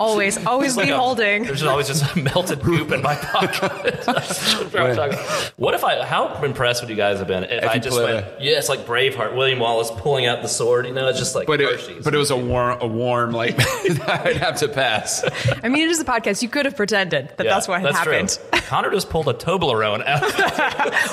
Always, 0.00 0.44
always 0.44 0.76
Like 0.76 0.86
be 0.86 0.90
a- 0.92 0.96
holding. 0.98 1.44
There's 1.44 1.62
always 1.62 1.86
just 1.86 2.16
a 2.16 2.18
melted 2.18 2.60
goop 2.62 2.90
in 2.90 3.00
my 3.00 3.14
pocket. 3.14 4.04
what 5.56 5.74
if 5.74 5.84
I? 5.84 6.04
How 6.04 6.42
impressed 6.42 6.82
would 6.82 6.90
you 6.90 6.96
guys 6.96 7.18
have 7.18 7.28
been 7.28 7.44
if, 7.44 7.62
I 7.64 7.78
just 7.78 7.96
went? 7.96 8.10
a- 8.10 8.36
Yeah, 8.40 8.58
it's 8.58 8.68
like 8.68 8.80
Braveheart, 8.80 9.36
William 9.36 9.60
Wallace 9.60 9.92
pulling 9.98 10.26
out 10.26 10.42
the 10.42 10.48
sword. 10.48 10.86
You 10.86 10.92
know, 10.94 11.06
it's 11.06 11.18
just 11.20 11.36
like 11.36 11.46
But 11.46 11.60
Hershey's. 11.60 11.98
it, 11.98 12.04
but 12.04 12.12
it 12.12 12.18
was 12.18 12.32
a 12.32 12.36
warm, 12.36 12.78
a 12.80 12.86
warm 12.88 13.30
like 13.30 13.54
I'd 14.08 14.36
have 14.38 14.56
to 14.58 14.68
pass. 14.68 15.24
I 15.62 15.68
mean, 15.68 15.84
it 15.84 15.90
is 15.90 16.00
a 16.00 16.04
podcast. 16.04 16.42
You 16.42 16.48
could 16.48 16.64
have 16.66 16.74
pretended 16.74 17.32
that 17.36 17.44
Yeah, 17.46 17.54
that's 17.54 17.68
what 17.68 17.80
had 17.80 17.94
happened. 17.94 18.36
True. 18.50 18.60
Connor 18.62 18.90
just 18.90 19.08
pulled 19.10 19.28
a 19.28 19.34
Toblerone 19.34 20.04
out. 20.04 20.22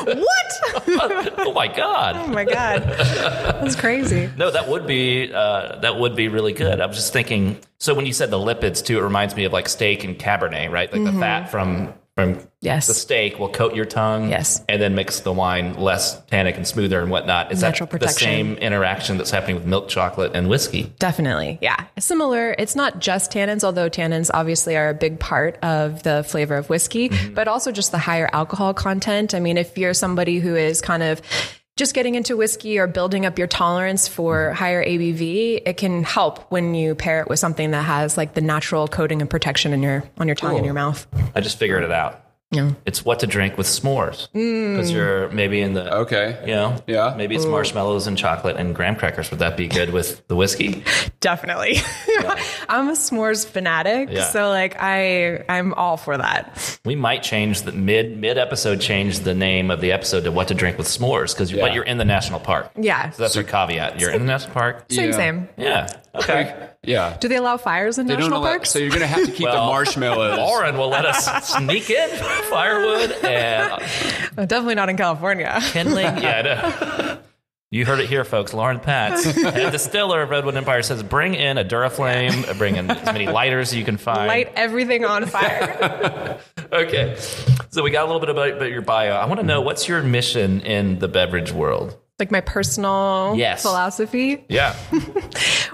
what? 0.08 1.34
oh 1.38 1.52
my 1.54 1.68
god! 1.68 2.16
Oh 2.18 2.28
my 2.28 2.46
god, 2.46 2.84
that's 2.84 3.76
crazy. 3.76 4.07
No, 4.38 4.52
that 4.52 4.68
would 4.68 4.86
be 4.88 5.32
uh, 5.34 5.80
that 5.80 5.98
would 6.00 6.16
be 6.16 6.28
really 6.28 6.54
good. 6.54 6.80
I 6.82 6.86
was 6.86 6.98
just 6.98 7.14
thinking. 7.14 7.58
So 7.80 7.94
when 7.94 8.06
you 8.06 8.14
said 8.14 8.32
the 8.32 8.38
lipids 8.40 8.84
too, 8.84 8.98
it 9.00 9.02
reminds 9.04 9.36
me 9.36 9.46
of 9.46 9.54
like 9.54 9.70
steak 9.70 10.04
and 10.04 10.18
Cabernet, 10.18 10.72
right? 10.72 10.92
Like 10.92 11.04
the 11.04 11.20
fat 11.20 11.50
from 11.50 11.94
from 12.16 12.36
Mm-hmm. 12.36 12.46
Yes. 12.62 12.88
the 12.88 12.96
steak 12.96 13.38
will 13.38 13.50
coat 13.50 13.76
your 13.76 13.86
tongue, 13.86 14.30
Yes. 14.32 14.66
and 14.68 14.82
then 14.82 14.96
makes 14.96 15.20
the 15.20 15.32
wine 15.32 15.76
less 15.76 16.20
tannic 16.26 16.58
and 16.58 16.68
smoother 16.68 17.00
and 17.00 17.12
whatnot. 17.12 17.52
Is 17.52 17.62
Natural 17.62 17.88
that 17.92 18.02
the 18.02 18.08
same 18.08 18.56
interaction 18.56 19.18
that's 19.18 19.30
happening 19.30 19.56
with 19.56 19.66
milk 19.68 19.88
chocolate 19.88 20.32
and 20.34 20.50
whiskey? 20.50 20.92
Definitely. 20.98 21.60
Yeah. 21.62 21.78
Similar. 22.00 22.56
It's 22.58 22.76
not 22.76 22.98
just 23.00 23.32
tannins, 23.32 23.64
although 23.64 23.88
tannins 23.92 24.32
obviously 24.34 24.76
are 24.76 24.90
a 24.90 24.96
big 24.96 25.20
part 25.20 25.58
of 25.64 26.02
the 26.02 26.24
flavor 26.28 26.56
of 26.56 26.68
whiskey, 26.72 27.12
but 27.36 27.48
also 27.48 27.72
just 27.72 27.92
the 27.92 28.00
higher 28.00 28.28
alcohol 28.34 28.74
content. 28.74 29.36
I 29.36 29.40
mean, 29.40 29.58
if 29.60 29.78
you're 29.78 29.94
somebody 29.94 30.40
who 30.40 30.56
is 30.56 30.82
kind 30.82 31.04
of 31.04 31.22
just 31.78 31.94
getting 31.94 32.16
into 32.16 32.36
whiskey 32.36 32.80
or 32.80 32.88
building 32.88 33.26
up 33.26 33.38
your 33.38 33.48
tolerance 33.48 34.08
for 34.08 34.48
mm-hmm. 34.48 34.56
higher 34.56 34.84
ABV, 34.84 35.62
it 35.66 35.78
can 35.78 36.04
help 36.04 36.52
when 36.52 36.76
you 36.76 36.96
pair 36.96 37.22
it 37.22 37.30
with 37.30 37.40
something 37.40 37.72
that 37.72 37.84
has 37.84 38.18
like 38.18 38.34
the 38.34 38.42
natural 38.42 38.88
coating 38.88 39.22
and 39.22 39.30
protection 39.30 39.72
in 39.72 39.82
your 39.82 40.04
on 40.18 40.28
your 40.28 40.36
tongue 40.36 40.58
and 40.58 40.66
your 40.66 40.74
mouth. 40.74 41.08
I 41.36 41.42
just 41.42 41.58
figured 41.58 41.84
it 41.84 41.92
out. 41.92 42.27
Yeah. 42.52 42.72
It's 42.86 43.04
what 43.04 43.20
to 43.20 43.28
drink 43.28 43.58
with 43.58 43.68
s'mores 43.68 44.30
Mm. 44.34 44.76
because 44.76 44.90
you're 44.90 45.28
maybe 45.32 45.62
in 45.62 45.74
the 45.74 45.94
Okay. 45.94 46.38
You 46.46 46.54
know, 46.56 46.76
Yeah. 46.88 47.14
Maybe 47.18 47.36
it's 47.36 47.46
marshmallows 47.46 48.08
and 48.08 48.18
chocolate 48.18 48.56
and 48.56 48.74
graham 48.74 48.96
crackers. 48.96 49.30
Would 49.32 49.40
that 49.42 49.58
be 49.58 49.68
good 49.68 49.90
with 49.92 50.26
the 50.30 50.36
whiskey? 50.38 50.84
Definitely. 51.20 51.78
I'm 52.70 52.88
a 52.88 52.94
s'mores 52.94 53.46
fanatic, 53.46 54.10
Yeah. 54.12 54.30
so 54.30 54.48
like 54.50 54.78
I 54.80 55.44
I'm 55.50 55.74
all 55.74 55.98
for 55.98 56.18
that. 56.18 56.80
We 56.86 56.96
might 56.96 57.22
change 57.22 57.64
the 57.64 57.74
mid 57.74 58.18
mid 58.18 58.38
episode 58.38 58.80
change 58.80 59.20
the 59.20 59.34
name 59.34 59.70
of 59.70 59.82
the 59.82 59.92
episode 59.92 60.24
to 60.24 60.32
what 60.32 60.48
to 60.48 60.54
drink 60.54 60.78
with 60.78 60.88
s'mores 60.88 61.34
because 61.34 61.52
Yeah. 61.52 61.62
but 61.66 61.74
you're 61.74 61.84
in 61.84 61.98
the 61.98 62.06
national 62.06 62.40
park. 62.40 62.72
Yeah. 62.80 63.10
So 63.10 63.24
that's 63.24 63.36
your 63.36 63.44
caveat. 63.44 64.00
You're 64.00 64.12
in 64.12 64.22
the 64.22 64.28
national 64.28 64.54
park. 64.54 64.86
Same 64.90 65.10
Yeah. 65.12 65.16
same. 65.18 65.50
Yeah. 65.58 65.88
Okay. 66.20 66.70
Yeah. 66.84 67.18
Do 67.20 67.28
they 67.28 67.36
allow 67.36 67.58
fires 67.58 67.98
in 67.98 68.08
They 68.08 68.14
don't 68.14 68.22
national 68.22 68.40
allow, 68.42 68.50
parks? 68.50 68.70
so 68.70 68.80
you're 68.80 68.92
gonna 68.92 69.08
have 69.08 69.26
to 69.26 69.32
keep 69.32 69.40
the 69.40 69.44
Well, 69.46 69.66
marshmallows. 69.68 70.38
Lauren 70.40 70.78
will 70.78 70.90
let 70.90 71.06
us 71.06 71.50
sneak 71.58 71.90
in 71.90 72.10
firewood 72.50 73.12
and 73.24 73.72
Uh, 74.38 74.46
Definitely 74.46 74.76
not 74.76 74.90
in 74.90 74.98
California. 74.98 75.58
kindling. 75.72 76.06
Yeah, 76.06 76.38
I 76.38 76.42
know. 76.44 77.18
You 77.72 77.86
heard 77.86 78.00
it 78.00 78.08
here, 78.08 78.24
folks. 78.24 78.54
Lauren 78.54 78.80
Patz, 78.80 79.26
head 79.26 79.72
distiller 79.72 80.22
of 80.22 80.30
Redwood 80.30 80.56
Empire, 80.56 80.82
says 80.84 81.04
bring 81.04 81.34
in 81.34 81.58
a 81.58 81.66
Duraflame, 81.66 82.58
bring 82.58 82.78
in 82.78 82.90
as 82.90 83.06
many 83.08 83.28
lighters 83.28 83.70
as 83.72 83.76
you 83.76 83.84
can 83.84 83.98
find. 83.98 84.28
Light 84.28 84.54
everything 84.56 85.04
on 85.04 85.26
fire. 85.26 86.40
Okay. 86.72 87.18
So 87.72 87.84
we 87.84 87.92
got 87.92 88.04
a 88.04 88.06
little 88.06 88.22
bit 88.22 88.30
about, 88.30 88.52
about 88.54 88.70
your 88.70 88.82
bio. 88.84 89.16
I 89.16 89.26
want 89.26 89.42
to 89.42 89.46
know 89.46 89.60
what's 89.62 89.88
your 89.88 90.02
mission 90.02 90.62
in 90.62 91.00
the 91.00 91.08
beverage 91.10 91.52
world? 91.52 91.98
like 92.20 92.32
my 92.32 92.42
personal 92.42 93.36
Yes. 93.38 93.62
philosophy. 93.62 94.44
Yeah. 94.50 94.76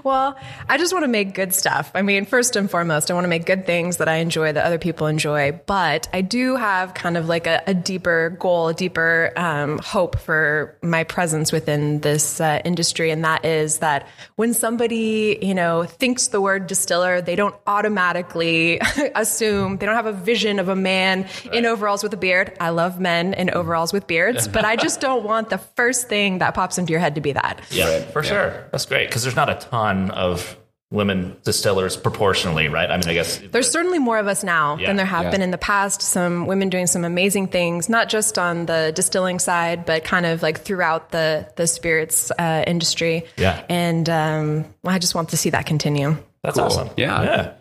Well, 0.04 0.38
I 0.68 0.78
just 0.78 0.92
want 0.92 1.04
to 1.04 1.08
make 1.08 1.34
good 1.34 1.54
stuff. 1.54 1.92
I 1.96 2.02
mean, 2.02 2.26
first 2.26 2.56
and 2.56 2.70
foremost, 2.70 3.10
I 3.10 3.14
want 3.14 3.24
to 3.24 3.30
make 3.30 3.46
good 3.46 3.66
things 3.66 3.98
that 3.98 4.10
I 4.10 4.16
enjoy, 4.16 4.52
that 4.52 4.66
other 4.66 4.78
people 4.78 5.08
enjoy. 5.08 5.60
But 5.66 6.10
I 6.12 6.22
do 6.22 6.58
have 6.58 6.94
kind 6.94 7.16
of 7.16 7.28
like 7.30 7.48
a, 7.48 7.62
a 7.68 7.74
deeper 7.74 8.32
goal, 8.40 8.68
a 8.70 8.74
deeper 8.74 9.32
um, 9.38 9.80
hope 9.80 10.20
for 10.20 10.78
my 10.82 11.06
presence 11.06 11.52
within 11.52 12.02
this 12.02 12.42
uh, 12.42 12.62
industry. 12.66 13.12
And 13.12 13.24
that 13.24 13.46
is 13.46 13.80
that 13.80 14.08
when 14.36 14.54
somebody, 14.54 15.40
you 15.42 15.54
know, 15.54 15.84
thinks 15.84 16.28
the 16.28 16.42
word 16.42 16.68
distiller, 16.68 17.22
they 17.22 17.36
don't 17.36 17.56
automatically 17.66 18.82
assume, 19.16 19.78
they 19.78 19.86
don't 19.86 19.96
have 19.96 20.06
a 20.06 20.14
vision 20.14 20.60
of 20.60 20.68
a 20.68 20.76
man 20.76 21.28
in 21.54 21.66
overalls 21.66 22.04
with 22.04 22.14
a 22.14 22.18
beard. 22.18 22.58
I 22.60 22.70
love 22.70 23.00
men 23.00 23.34
in 23.36 23.50
overalls 23.52 23.94
with 23.94 24.08
beards, 24.08 24.50
but 24.50 24.66
I 24.66 24.76
just 24.76 25.00
don't 25.08 25.24
want 25.24 25.50
the 25.50 25.60
first 25.60 26.10
thing 26.10 26.40
that 26.40 26.54
pops 26.56 26.78
into 26.78 26.92
your 26.92 27.00
head 27.00 27.16
to 27.16 27.22
be 27.22 27.32
that. 27.32 27.62
Yeah, 27.72 28.02
for 28.02 28.22
sure. 28.22 28.68
That's 28.72 28.86
great 28.86 29.08
because 29.08 29.24
there's 29.24 29.36
not 29.36 29.50
a 29.50 29.56
ton 29.56 29.93
of 30.12 30.58
women 30.92 31.36
distillers 31.44 31.98
proportionally, 31.98 32.68
right? 32.68 32.92
I 32.92 32.98
mean, 32.98 33.08
I 33.08 33.14
guess 33.16 33.40
There's 33.52 33.70
certainly 33.72 33.98
more 33.98 34.20
of 34.20 34.28
us 34.28 34.44
now 34.44 34.78
Yeah. 34.78 34.88
than 34.88 34.96
there 34.96 35.08
have 35.08 35.24
Yeah. 35.24 35.32
been 35.32 35.42
in 35.42 35.50
the 35.50 35.58
past. 35.58 36.04
Some 36.04 36.46
women 36.46 36.70
doing 36.70 36.86
some 36.86 37.04
amazing 37.04 37.48
things, 37.48 37.90
not 37.90 38.10
just 38.10 38.38
on 38.38 38.68
the 38.68 38.92
distilling 38.94 39.40
side, 39.40 39.86
but 39.88 40.04
kind 40.04 40.28
of 40.28 40.44
like 40.44 40.62
throughout 40.62 41.10
the 41.10 41.48
the 41.56 41.66
spirits 41.66 42.32
uh, 42.38 42.64
industry. 42.68 43.26
Yeah. 43.38 43.64
and 43.70 44.08
um, 44.08 44.66
well, 44.84 44.94
I 44.94 45.00
just 45.00 45.16
want 45.16 45.30
to 45.30 45.38
see 45.38 45.50
that 45.50 45.66
continue. 45.66 46.16
That's 46.44 46.60
awesome. 46.60 46.90
Yeah. 46.96 47.24
Yeah. 47.24 47.52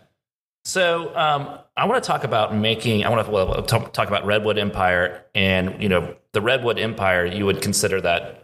So 0.65 1.17
um, 1.17 1.59
I 1.77 1.87
want 1.87 2.03
to 2.03 2.07
talk 2.07 2.25
about 2.25 2.55
making. 2.55 3.05
I 3.05 3.09
want 3.09 3.25
to 3.27 3.33
well, 3.33 3.63
talk, 3.63 3.93
talk 3.93 4.09
about 4.09 4.27
Redwood 4.27 4.59
Empire, 4.59 5.25
and 5.35 5.83
you 5.83 5.89
know 5.89 6.15
the 6.33 6.41
Redwood 6.43 6.79
Empire. 6.79 7.25
You 7.25 7.47
would 7.47 7.63
consider 7.63 8.01
that 8.03 8.42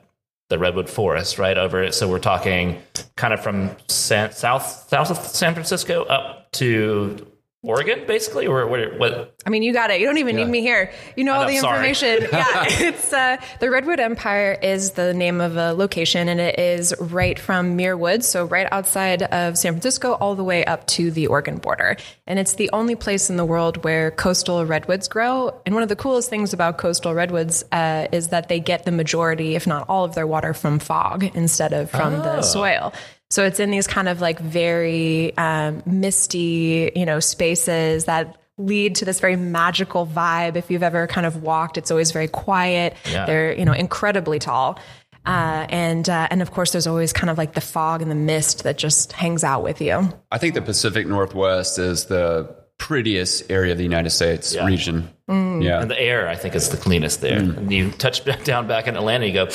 the 0.48 0.58
redwood 0.58 0.88
forest, 0.88 1.38
right? 1.38 1.56
Over 1.56 1.82
it. 1.82 1.94
So 1.94 2.08
we're 2.08 2.18
talking 2.18 2.80
kind 3.16 3.34
of 3.34 3.42
from 3.42 3.70
San, 3.88 4.32
south 4.32 4.88
south 4.88 5.10
of 5.10 5.18
San 5.18 5.54
Francisco 5.54 6.04
up 6.04 6.50
to 6.52 7.26
Oregon, 7.64 8.04
basically, 8.06 8.46
or 8.46 8.68
what? 8.68 8.98
what 9.00 9.34
I 9.44 9.50
mean, 9.50 9.64
you 9.64 9.72
got 9.72 9.90
it. 9.90 10.00
You 10.00 10.06
don't 10.06 10.18
even 10.18 10.36
need 10.36 10.46
me 10.46 10.60
here. 10.60 10.92
You 11.16 11.24
know 11.24 11.34
all 11.34 11.44
the 11.44 11.56
information. 11.56 12.28
yeah, 12.32 12.66
it's 12.68 13.12
uh, 13.12 13.36
the 13.58 13.68
Redwood 13.68 13.98
Empire 13.98 14.56
is 14.62 14.92
the 14.92 15.12
name 15.12 15.40
of 15.40 15.56
a 15.56 15.72
location, 15.72 16.28
and 16.28 16.38
it 16.38 16.56
is 16.56 16.94
right 17.00 17.36
from 17.36 17.74
Muir 17.74 17.96
Woods, 17.96 18.28
so 18.28 18.44
right 18.44 18.68
outside 18.70 19.24
of 19.24 19.58
San 19.58 19.72
Francisco, 19.72 20.12
all 20.12 20.36
the 20.36 20.44
way 20.44 20.64
up 20.66 20.86
to 20.86 21.10
the 21.10 21.26
Oregon 21.26 21.56
border. 21.56 21.96
And 22.28 22.38
it's 22.38 22.54
the 22.54 22.70
only 22.72 22.94
place 22.94 23.28
in 23.28 23.36
the 23.36 23.44
world 23.44 23.82
where 23.82 24.12
coastal 24.12 24.64
redwoods 24.64 25.08
grow. 25.08 25.60
And 25.66 25.74
one 25.74 25.82
of 25.82 25.88
the 25.88 25.96
coolest 25.96 26.30
things 26.30 26.52
about 26.52 26.78
coastal 26.78 27.12
redwoods 27.12 27.64
uh, 27.72 28.06
is 28.12 28.28
that 28.28 28.48
they 28.48 28.60
get 28.60 28.84
the 28.84 28.92
majority, 28.92 29.56
if 29.56 29.66
not 29.66 29.84
all, 29.88 30.04
of 30.04 30.14
their 30.14 30.28
water 30.28 30.54
from 30.54 30.78
fog 30.78 31.24
instead 31.34 31.72
of 31.72 31.90
from 31.90 32.12
the 32.12 32.42
soil. 32.42 32.92
So 33.30 33.44
it's 33.44 33.60
in 33.60 33.70
these 33.70 33.86
kind 33.86 34.08
of 34.08 34.20
like 34.20 34.40
very 34.40 35.36
um, 35.36 35.82
misty, 35.84 36.90
you 36.96 37.04
know, 37.04 37.20
spaces 37.20 38.06
that 38.06 38.36
lead 38.56 38.96
to 38.96 39.04
this 39.04 39.20
very 39.20 39.36
magical 39.36 40.06
vibe. 40.06 40.56
If 40.56 40.70
you've 40.70 40.82
ever 40.82 41.06
kind 41.06 41.26
of 41.26 41.42
walked, 41.42 41.78
it's 41.78 41.90
always 41.90 42.10
very 42.10 42.28
quiet. 42.28 42.96
Yeah. 43.10 43.26
They're, 43.26 43.52
you 43.52 43.64
know, 43.64 43.72
incredibly 43.72 44.38
tall. 44.38 44.78
Uh, 45.26 45.66
and 45.68 46.08
uh, 46.08 46.26
and 46.30 46.40
of 46.40 46.52
course, 46.52 46.72
there's 46.72 46.86
always 46.86 47.12
kind 47.12 47.28
of 47.28 47.36
like 47.36 47.52
the 47.52 47.60
fog 47.60 48.00
and 48.00 48.10
the 48.10 48.14
mist 48.14 48.62
that 48.64 48.78
just 48.78 49.12
hangs 49.12 49.44
out 49.44 49.62
with 49.62 49.82
you. 49.82 50.08
I 50.32 50.38
think 50.38 50.54
the 50.54 50.62
Pacific 50.62 51.06
Northwest 51.06 51.78
is 51.78 52.06
the 52.06 52.56
prettiest 52.78 53.50
area 53.50 53.72
of 53.72 53.78
the 53.78 53.84
United 53.84 54.10
States 54.10 54.54
Yeah. 54.54 54.64
region. 54.64 55.10
Mm. 55.28 55.62
Yeah. 55.62 55.80
and 55.82 55.90
the 55.90 56.00
air, 56.00 56.26
I 56.28 56.36
think, 56.36 56.54
is 56.54 56.70
the 56.70 56.76
cleanest 56.78 57.20
there. 57.20 57.38
And 57.38 57.70
you 57.70 57.90
touch 57.90 58.24
down 58.44 58.66
back 58.66 58.86
in 58.88 58.96
Atlanta, 58.96 59.26
you 59.26 59.32
go, 59.34 59.46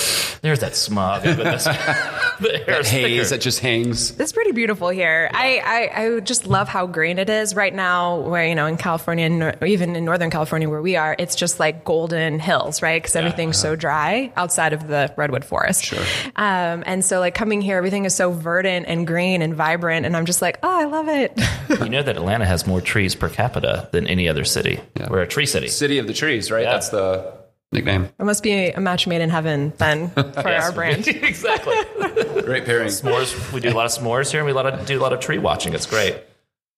"There's 0.42 0.60
that 0.60 0.75
smog." 0.75 1.24
The 2.39 2.68
air 2.70 2.82
is 2.82 2.89
Haze 2.89 3.03
thicker. 3.30 3.30
that 3.30 3.42
just 3.42 3.60
hangs. 3.60 4.20
It's 4.20 4.32
pretty 4.32 4.51
beautiful 4.51 4.89
here. 4.89 5.30
I, 5.34 5.62
I, 5.96 6.03
I 6.03 6.20
just 6.20 6.48
love 6.48 6.68
how 6.68 6.88
green 6.88 7.20
it 7.20 7.30
is 7.30 7.56
right 7.56 7.74
now. 7.74 8.20
Where 8.20 8.46
you 8.46 8.56
know 8.56 8.65
in 8.65 8.75
California, 8.77 9.25
and 9.25 9.63
even 9.63 9.96
in 9.96 10.03
Northern 10.03 10.30
California 10.30 10.70
where 10.70 10.82
we 10.82 10.96
are, 10.96 11.15
it's 11.18 11.36
just 11.36 11.60
like 11.60 11.86
golden 11.86 12.39
hills, 12.39 12.82
right? 12.82 13.01
Because 13.01 13.15
everything's 13.15 13.58
so 13.58 13.75
dry 13.75 14.34
outside 14.36 14.74
of 14.74 14.88
the 14.88 15.13
redwood 15.15 15.46
forest. 15.46 15.86
Sure. 15.86 16.03
Um, 16.36 16.84
and 16.86 17.06
so 17.06 17.20
like 17.20 17.36
coming 17.36 17.62
here, 17.62 17.77
everything 17.77 18.06
is 18.06 18.15
so 18.15 18.32
verdant 18.32 18.88
and 18.88 19.06
green 19.08 19.42
and 19.42 19.53
vibrant, 19.53 20.06
and 20.06 20.18
I'm 20.18 20.25
just 20.25 20.42
like, 20.42 20.58
oh, 20.63 20.80
I 20.80 20.86
love 20.86 21.08
it. 21.08 21.39
You 21.70 21.89
know 21.89 22.03
that 22.03 22.15
Atlanta 22.18 22.46
has 22.46 22.65
more 22.68 22.82
trees 22.82 23.15
per 23.15 23.30
capita 23.30 23.88
than 23.92 24.08
any 24.08 24.27
other 24.27 24.44
city. 24.44 24.80
We're 25.10 25.22
a 25.22 25.27
tree 25.27 25.46
city. 25.46 25.62
City 25.67 25.98
of 26.00 26.08
the 26.08 26.13
trees, 26.13 26.51
right? 26.51 26.63
Yeah. 26.63 26.74
That's 26.74 26.89
the 26.89 27.34
nickname. 27.72 28.10
it 28.20 28.24
must 28.24 28.43
be 28.43 28.70
a 28.70 28.79
match 28.79 29.08
made 29.08 29.22
in 29.22 29.29
heaven 29.29 29.74
then 29.77 30.10
for 30.12 30.48
our 30.48 30.72
brand. 30.72 31.08
exactly. 31.08 31.75
Great 32.41 32.65
pairing. 32.65 32.88
S'mores. 32.88 33.51
We 33.51 33.60
do 33.60 33.70
a 33.70 33.74
lot 33.74 33.86
of 33.86 33.91
s'mores 33.91 34.32
here, 34.32 34.39
and 34.39 34.46
we 34.46 34.51
a 34.51 34.55
lot 34.55 34.65
of, 34.65 34.86
do 34.86 35.00
a 35.00 35.01
lot 35.01 35.13
of 35.13 35.20
tree 35.20 35.38
watching. 35.38 35.74
It's 35.74 35.86
great. 35.86 36.22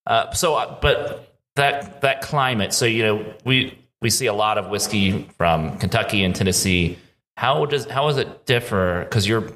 Uh, 0.06 0.32
so, 0.32 0.56
uh, 0.56 0.80
but 0.80 1.36
that 1.56 2.02
that 2.02 2.22
climate. 2.22 2.74
So 2.74 2.86
you 2.86 3.04
know, 3.04 3.34
we 3.44 3.78
we 4.02 4.10
see 4.10 4.28
a 4.28 4.34
lot 4.34 4.58
of 4.58 4.70
whiskey 4.70 5.28
from 5.38 5.78
Kentucky 5.78 6.24
and 6.24 6.36
Tennessee. 6.36 6.98
How 7.38 7.66
does 7.66 7.86
how 7.86 8.08
does 8.08 8.18
it 8.18 8.46
differ? 8.46 9.04
Because 9.04 9.28
you're 9.28 9.52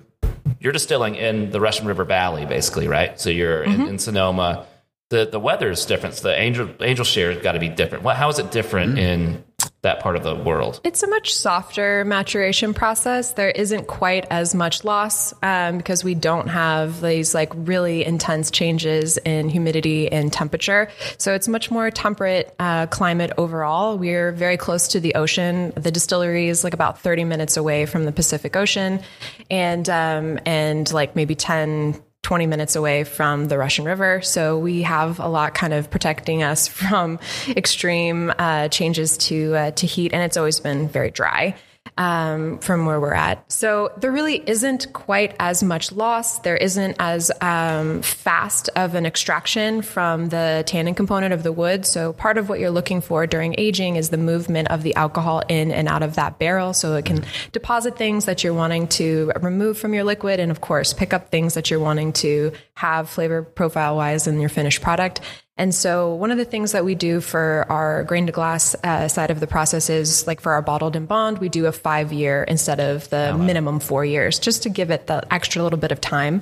you're 0.59 0.73
distilling 0.73 1.15
in 1.15 1.51
the 1.51 1.59
Russian 1.59 1.87
River 1.87 2.03
Valley, 2.03 2.45
basically, 2.45 2.87
right? 2.87 3.19
So 3.19 3.29
you're 3.29 3.63
in, 3.63 3.87
in 3.87 3.99
Sonoma. 3.99 4.65
The 5.09 5.25
the 5.25 5.39
weather's 5.39 5.85
different. 5.85 6.15
So 6.15 6.27
the 6.29 6.39
angel 6.39 6.69
angel 6.81 7.05
share 7.05 7.33
has 7.33 7.41
got 7.41 7.53
to 7.53 7.59
be 7.59 7.69
different. 7.69 8.03
What, 8.03 8.15
how 8.15 8.29
is 8.29 8.37
it 8.37 8.51
different 8.51 8.99
in 8.99 9.43
that 9.81 10.01
part 10.01 10.15
of 10.15 10.23
the 10.23 10.35
world? 10.35 10.81
It's 10.83 11.03
a 11.03 11.07
much 11.07 11.33
softer 11.33 12.03
maturation 12.05 12.73
process. 12.73 13.33
There 13.33 13.49
isn't 13.49 13.87
quite 13.87 14.27
as 14.29 14.53
much 14.53 14.83
loss 14.83 15.33
um, 15.41 15.77
because 15.77 16.03
we 16.03 16.15
don't 16.15 16.47
have 16.47 17.01
these 17.01 17.33
like 17.33 17.51
really 17.55 18.03
intense 18.03 18.51
changes 18.51 19.17
in 19.17 19.49
humidity 19.49 20.11
and 20.11 20.31
temperature. 20.31 20.89
So 21.17 21.33
it's 21.33 21.47
much 21.47 21.71
more 21.71 21.89
temperate 21.91 22.53
uh, 22.59 22.87
climate 22.87 23.31
overall. 23.37 23.97
We're 23.97 24.31
very 24.31 24.57
close 24.57 24.89
to 24.89 24.99
the 24.99 25.15
ocean. 25.15 25.71
The 25.75 25.91
distillery 25.91 26.49
is 26.49 26.63
like 26.63 26.73
about 26.73 26.99
30 26.99 27.23
minutes 27.23 27.57
away 27.57 27.85
from 27.85 28.05
the 28.05 28.11
Pacific 28.11 28.55
Ocean, 28.55 29.01
and 29.49 29.89
um, 29.89 30.39
and 30.45 30.91
like 30.91 31.15
maybe 31.15 31.35
10. 31.35 32.01
20 32.23 32.47
minutes 32.47 32.75
away 32.75 33.03
from 33.03 33.45
the 33.45 33.57
Russian 33.57 33.85
River. 33.85 34.21
So 34.21 34.57
we 34.59 34.81
have 34.83 35.19
a 35.19 35.27
lot 35.27 35.53
kind 35.53 35.73
of 35.73 35.89
protecting 35.89 36.43
us 36.43 36.67
from 36.79 37.19
extreme 37.49 38.31
uh, 38.37 38.67
changes 38.67 39.17
to 39.17 39.55
uh, 39.55 39.71
to 39.71 39.87
heat, 39.87 40.13
and 40.13 40.21
it's 40.23 40.37
always 40.37 40.59
been 40.59 40.87
very 40.87 41.11
dry 41.11 41.55
um, 41.99 42.57
from 42.59 42.85
where 42.85 42.99
we're 42.99 43.13
at. 43.13 43.43
So 43.51 43.91
there 43.97 44.11
really 44.11 44.41
isn't 44.47 44.91
quite 44.93 45.35
as 45.37 45.61
much 45.61 45.91
loss. 45.91 46.39
There 46.39 46.55
isn't 46.55 46.95
as 46.97 47.29
um, 47.41 48.01
fast 48.01 48.69
of 48.75 48.95
an 48.95 49.05
extraction 49.05 49.81
from 49.81 50.29
the 50.29 50.63
tannin 50.65 50.95
component 50.95 51.33
of 51.33 51.43
the 51.43 51.51
wood. 51.51 51.85
So 51.85 52.13
part 52.13 52.37
of 52.37 52.47
what 52.47 52.59
you're 52.59 52.71
looking 52.71 53.01
for 53.01 53.27
during 53.27 53.53
aging 53.57 53.97
is 53.97 54.09
the 54.09 54.17
movement 54.17 54.69
of 54.69 54.81
the 54.81 54.95
alcohol 54.95 55.43
in 55.49 55.71
and 55.71 55.89
out 55.89 56.01
of 56.01 56.15
that 56.15 56.39
barrel, 56.39 56.73
so 56.73 56.95
it 56.95 57.03
can 57.03 57.25
deposit 57.51 57.97
things 57.97 58.25
that 58.25 58.43
you're 58.43 58.53
wanting 58.53 58.87
to 58.87 59.33
remove 59.41 59.77
from 59.77 59.93
your 59.93 60.05
liquid, 60.05 60.39
and 60.39 60.51
of 60.51 60.61
course 60.61 60.93
pick 60.93 61.13
up 61.13 61.29
things 61.29 61.53
that 61.55 61.69
you're 61.69 61.81
wanting 61.81 62.13
to 62.13 62.53
have 62.75 63.09
flavor 63.09 63.43
profile 63.43 63.97
wise 63.97 64.25
in 64.25 64.39
your 64.39 64.49
finished 64.49 64.81
product. 64.81 65.19
And 65.59 65.75
so, 65.75 66.13
one 66.13 66.31
of 66.31 66.37
the 66.37 66.45
things 66.45 66.71
that 66.71 66.85
we 66.85 66.95
do 66.95 67.19
for 67.19 67.65
our 67.67 68.05
grain 68.05 68.27
to 68.27 68.31
glass 68.31 68.77
uh, 68.81 69.09
side 69.09 69.29
of 69.29 69.41
the 69.41 69.45
process 69.45 69.89
is 69.89 70.25
like 70.25 70.39
for 70.39 70.53
our 70.53 70.61
bottled 70.61 70.95
and 70.95 71.05
bond, 71.05 71.39
we 71.39 71.49
do 71.49 71.65
a 71.65 71.73
five 71.73 72.13
year 72.13 72.45
instead 72.45 72.79
of 72.79 73.09
the 73.09 73.37
minimum 73.37 73.81
four 73.81 74.05
years, 74.05 74.39
just 74.39 74.63
to 74.63 74.69
give 74.69 74.89
it 74.89 75.07
the 75.07 75.21
extra 75.33 75.61
little 75.61 75.77
bit 75.77 75.91
of 75.91 75.99
time. 75.99 76.41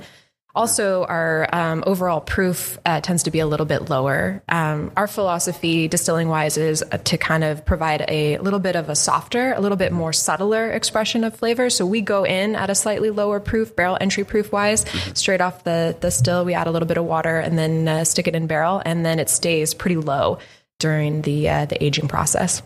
Also, 0.58 1.06
our 1.06 1.48
um, 1.54 1.84
overall 1.86 2.20
proof 2.20 2.80
uh, 2.84 3.00
tends 3.00 3.24
to 3.24 3.32
be 3.32 3.40
a 3.40 3.46
little 3.46 3.68
bit 3.68 3.92
lower. 3.92 4.42
Um, 4.50 4.92
our 4.98 5.06
philosophy, 5.06 5.88
distilling 5.88 6.30
wise, 6.30 6.58
is 6.58 6.84
uh, 6.92 6.98
to 6.98 7.18
kind 7.20 7.44
of 7.44 7.64
provide 7.64 8.04
a 8.08 8.40
little 8.40 8.58
bit 8.58 8.76
of 8.76 8.90
a 8.90 8.96
softer, 8.96 9.54
a 9.54 9.62
little 9.62 9.78
bit 9.78 9.92
more 9.92 10.12
subtler 10.12 10.72
expression 10.72 11.24
of 11.24 11.36
flavor. 11.36 11.70
So 11.70 11.86
we 11.86 12.02
go 12.02 12.26
in 12.26 12.56
at 12.56 12.72
a 12.72 12.76
slightly 12.76 13.12
lower 13.12 13.40
proof, 13.40 13.76
barrel 13.76 14.00
entry 14.02 14.24
proof 14.24 14.52
wise, 14.52 14.84
straight 15.14 15.42
off 15.42 15.64
the 15.64 15.96
the 16.00 16.10
still. 16.10 16.44
We 16.44 16.56
add 16.56 16.66
a 16.66 16.72
little 16.72 16.88
bit 16.88 16.98
of 16.98 17.06
water 17.06 17.38
and 17.38 17.56
then 17.56 17.88
uh, 17.88 18.04
stick 18.04 18.28
it 18.28 18.36
in 18.36 18.48
barrel, 18.48 18.82
and 18.84 19.06
then 19.06 19.20
it 19.20 19.30
stays 19.30 19.76
pretty 19.76 19.98
low 19.98 20.40
during 20.80 21.22
the 21.22 21.50
uh, 21.50 21.66
the 21.66 21.84
aging 21.84 22.08
process. 22.08 22.64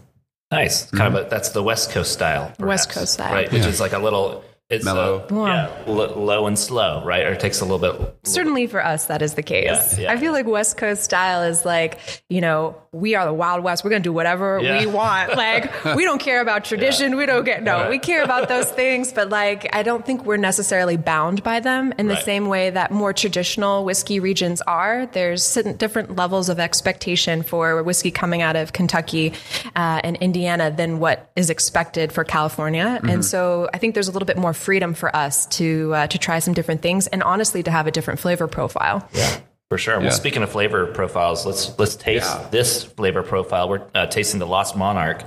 Nice. 0.50 0.89
Kind 0.91 1.15
of 1.15 1.25
a, 1.25 1.29
that's 1.29 1.50
the 1.50 1.63
West 1.63 1.91
Coast 1.91 2.13
style. 2.13 2.53
West 2.57 2.89
Coast 2.89 3.13
style. 3.13 3.33
Right, 3.33 3.51
which 3.51 3.65
is 3.65 3.79
like 3.81 3.93
a 3.93 4.00
little 4.00 4.43
it's 4.71 4.85
Mellow. 4.85 5.25
uh, 5.29 5.45
yeah, 5.45 5.69
lo- 5.85 6.17
low 6.19 6.47
and 6.47 6.57
slow, 6.57 7.03
right? 7.05 7.25
Or 7.25 7.33
it 7.33 7.39
takes 7.39 7.59
a 7.61 7.65
little 7.65 7.77
bit 7.79 8.15
Certainly 8.23 8.67
for 8.67 8.83
us, 8.83 9.05
that 9.07 9.21
is 9.21 9.33
the 9.35 9.43
case. 9.43 9.97
Yeah, 9.97 10.03
yeah. 10.05 10.11
I 10.13 10.17
feel 10.17 10.31
like 10.31 10.45
West 10.47 10.77
Coast 10.77 11.03
style 11.03 11.43
is 11.43 11.65
like, 11.65 11.99
you 12.29 12.41
know, 12.41 12.75
we 12.93 13.15
are 13.15 13.25
the 13.25 13.33
Wild 13.33 13.63
West. 13.63 13.83
We're 13.83 13.89
going 13.89 14.01
to 14.03 14.07
do 14.07 14.13
whatever 14.13 14.59
Yeah. 14.61 14.79
we 14.79 14.85
want. 14.85 15.35
Like, 15.41 15.85
we 15.95 16.03
don't 16.03 16.19
care 16.19 16.39
about 16.41 16.65
tradition. 16.65 17.15
We 17.17 17.25
don't 17.25 17.43
get, 17.43 17.63
no, 17.63 17.77
Right. 17.81 17.89
we 17.89 17.99
care 17.99 18.23
about 18.23 18.47
those 18.47 18.69
things. 18.81 19.11
But 19.11 19.29
like, 19.29 19.73
I 19.75 19.81
don't 19.83 20.05
think 20.05 20.23
we're 20.25 20.37
necessarily 20.37 20.97
bound 20.97 21.41
by 21.43 21.59
them 21.59 21.93
in 21.97 22.07
the 22.07 22.13
Right. 22.15 22.23
same 22.23 22.47
way 22.47 22.69
that 22.69 22.91
more 22.91 23.11
traditional 23.13 23.83
whiskey 23.85 24.19
regions 24.19 24.61
are. 24.61 25.07
There's 25.07 25.53
different 25.77 26.15
levels 26.15 26.47
of 26.49 26.59
expectation 26.59 27.41
for 27.43 27.81
whiskey 27.83 28.11
coming 28.11 28.41
out 28.41 28.55
of 28.55 28.71
Kentucky 28.73 29.33
uh, 29.75 30.01
and 30.03 30.15
Indiana 30.17 30.69
than 30.69 30.99
what 30.99 31.29
is 31.35 31.49
expected 31.49 32.11
for 32.11 32.23
California. 32.23 32.85
Mm-hmm. 32.85 33.09
And 33.09 33.25
so 33.25 33.69
I 33.73 33.77
think 33.77 33.93
there's 33.95 34.07
a 34.07 34.11
little 34.11 34.25
bit 34.27 34.37
more 34.37 34.53
freedom 34.61 34.93
for 34.93 35.13
us 35.15 35.45
to 35.47 35.93
uh, 35.93 36.07
to 36.07 36.17
try 36.17 36.39
some 36.39 36.53
different 36.53 36.81
things 36.81 37.07
and 37.07 37.21
honestly 37.23 37.63
to 37.63 37.71
have 37.71 37.87
a 37.87 37.91
different 37.91 38.19
flavor 38.19 38.47
profile. 38.47 39.07
Yeah. 39.13 39.39
For 39.69 39.77
sure. 39.77 39.99
Well, 39.99 40.11
speaking 40.11 40.43
of 40.43 40.51
flavor 40.51 40.87
profiles, 40.87 41.45
let's 41.45 41.77
let's 41.79 41.95
taste 41.95 42.25
Yeah. 42.29 42.47
this 42.51 42.83
flavor 42.83 43.23
profile. 43.23 43.69
We're 43.69 43.81
uh, 43.95 44.05
tasting 44.07 44.39
the 44.39 44.45
Lost 44.47 44.75
Monarch, 44.75 45.23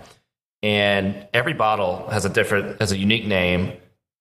and 0.63 1.27
every 1.33 1.55
bottle 1.55 2.09
has 2.11 2.25
a 2.25 2.29
different, 2.29 2.81
has 2.81 2.93
a 2.93 2.99
unique 2.99 3.27
name. 3.27 3.73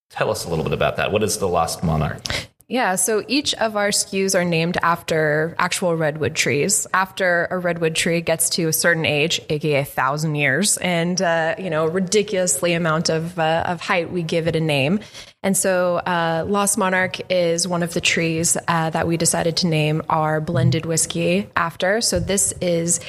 Tell 0.10 0.30
us 0.32 0.46
a 0.46 0.50
little 0.50 0.64
bit 0.64 0.74
about 0.74 0.96
that. 0.98 1.12
What 1.12 1.24
is 1.24 1.40
the 1.40 1.48
Lost 1.48 1.84
Monarch? 1.84 2.22
Yeah, 2.68 2.96
so 2.96 3.24
each 3.28 3.54
of 3.56 3.76
our 3.76 3.90
SKUs 3.90 4.36
are 4.36 4.46
named 4.46 4.78
after 4.82 5.54
actual 5.60 5.96
redwood 5.96 6.34
trees. 6.34 6.88
After 6.94 7.48
a 7.52 7.58
redwood 7.58 7.94
tree 7.94 8.22
gets 8.22 8.50
to 8.52 8.68
a 8.68 8.74
certain 8.74 9.06
age, 9.06 9.42
aka 9.50 9.82
a 9.82 9.86
thousand 9.86 10.36
years, 10.36 10.78
and 10.78 11.22
uh, 11.22 11.56
you 11.60 11.70
know, 11.70 11.86
ridiculously 11.86 12.74
amount 12.74 13.10
of 13.10 13.38
uh, 13.38 13.64
of 13.66 13.82
height, 13.82 14.12
we 14.12 14.24
give 14.24 14.48
it 14.48 14.56
a 14.56 14.62
name. 14.62 15.02
And 15.44 15.58
so, 15.58 15.98
uh, 15.98 16.46
Lost 16.48 16.78
Monarch 16.78 17.20
is 17.30 17.68
one 17.68 17.84
of 17.84 17.94
the 17.94 18.00
trees 18.00 18.56
uh, 18.70 18.90
that 18.92 19.08
we 19.08 19.18
decided 19.18 19.58
to 19.58 19.68
name 19.68 20.02
our 20.10 20.40
blended 20.40 20.86
whiskey 20.86 21.50
after. 21.58 22.00
So, 22.00 22.22
this 22.22 22.54
is 22.62 23.02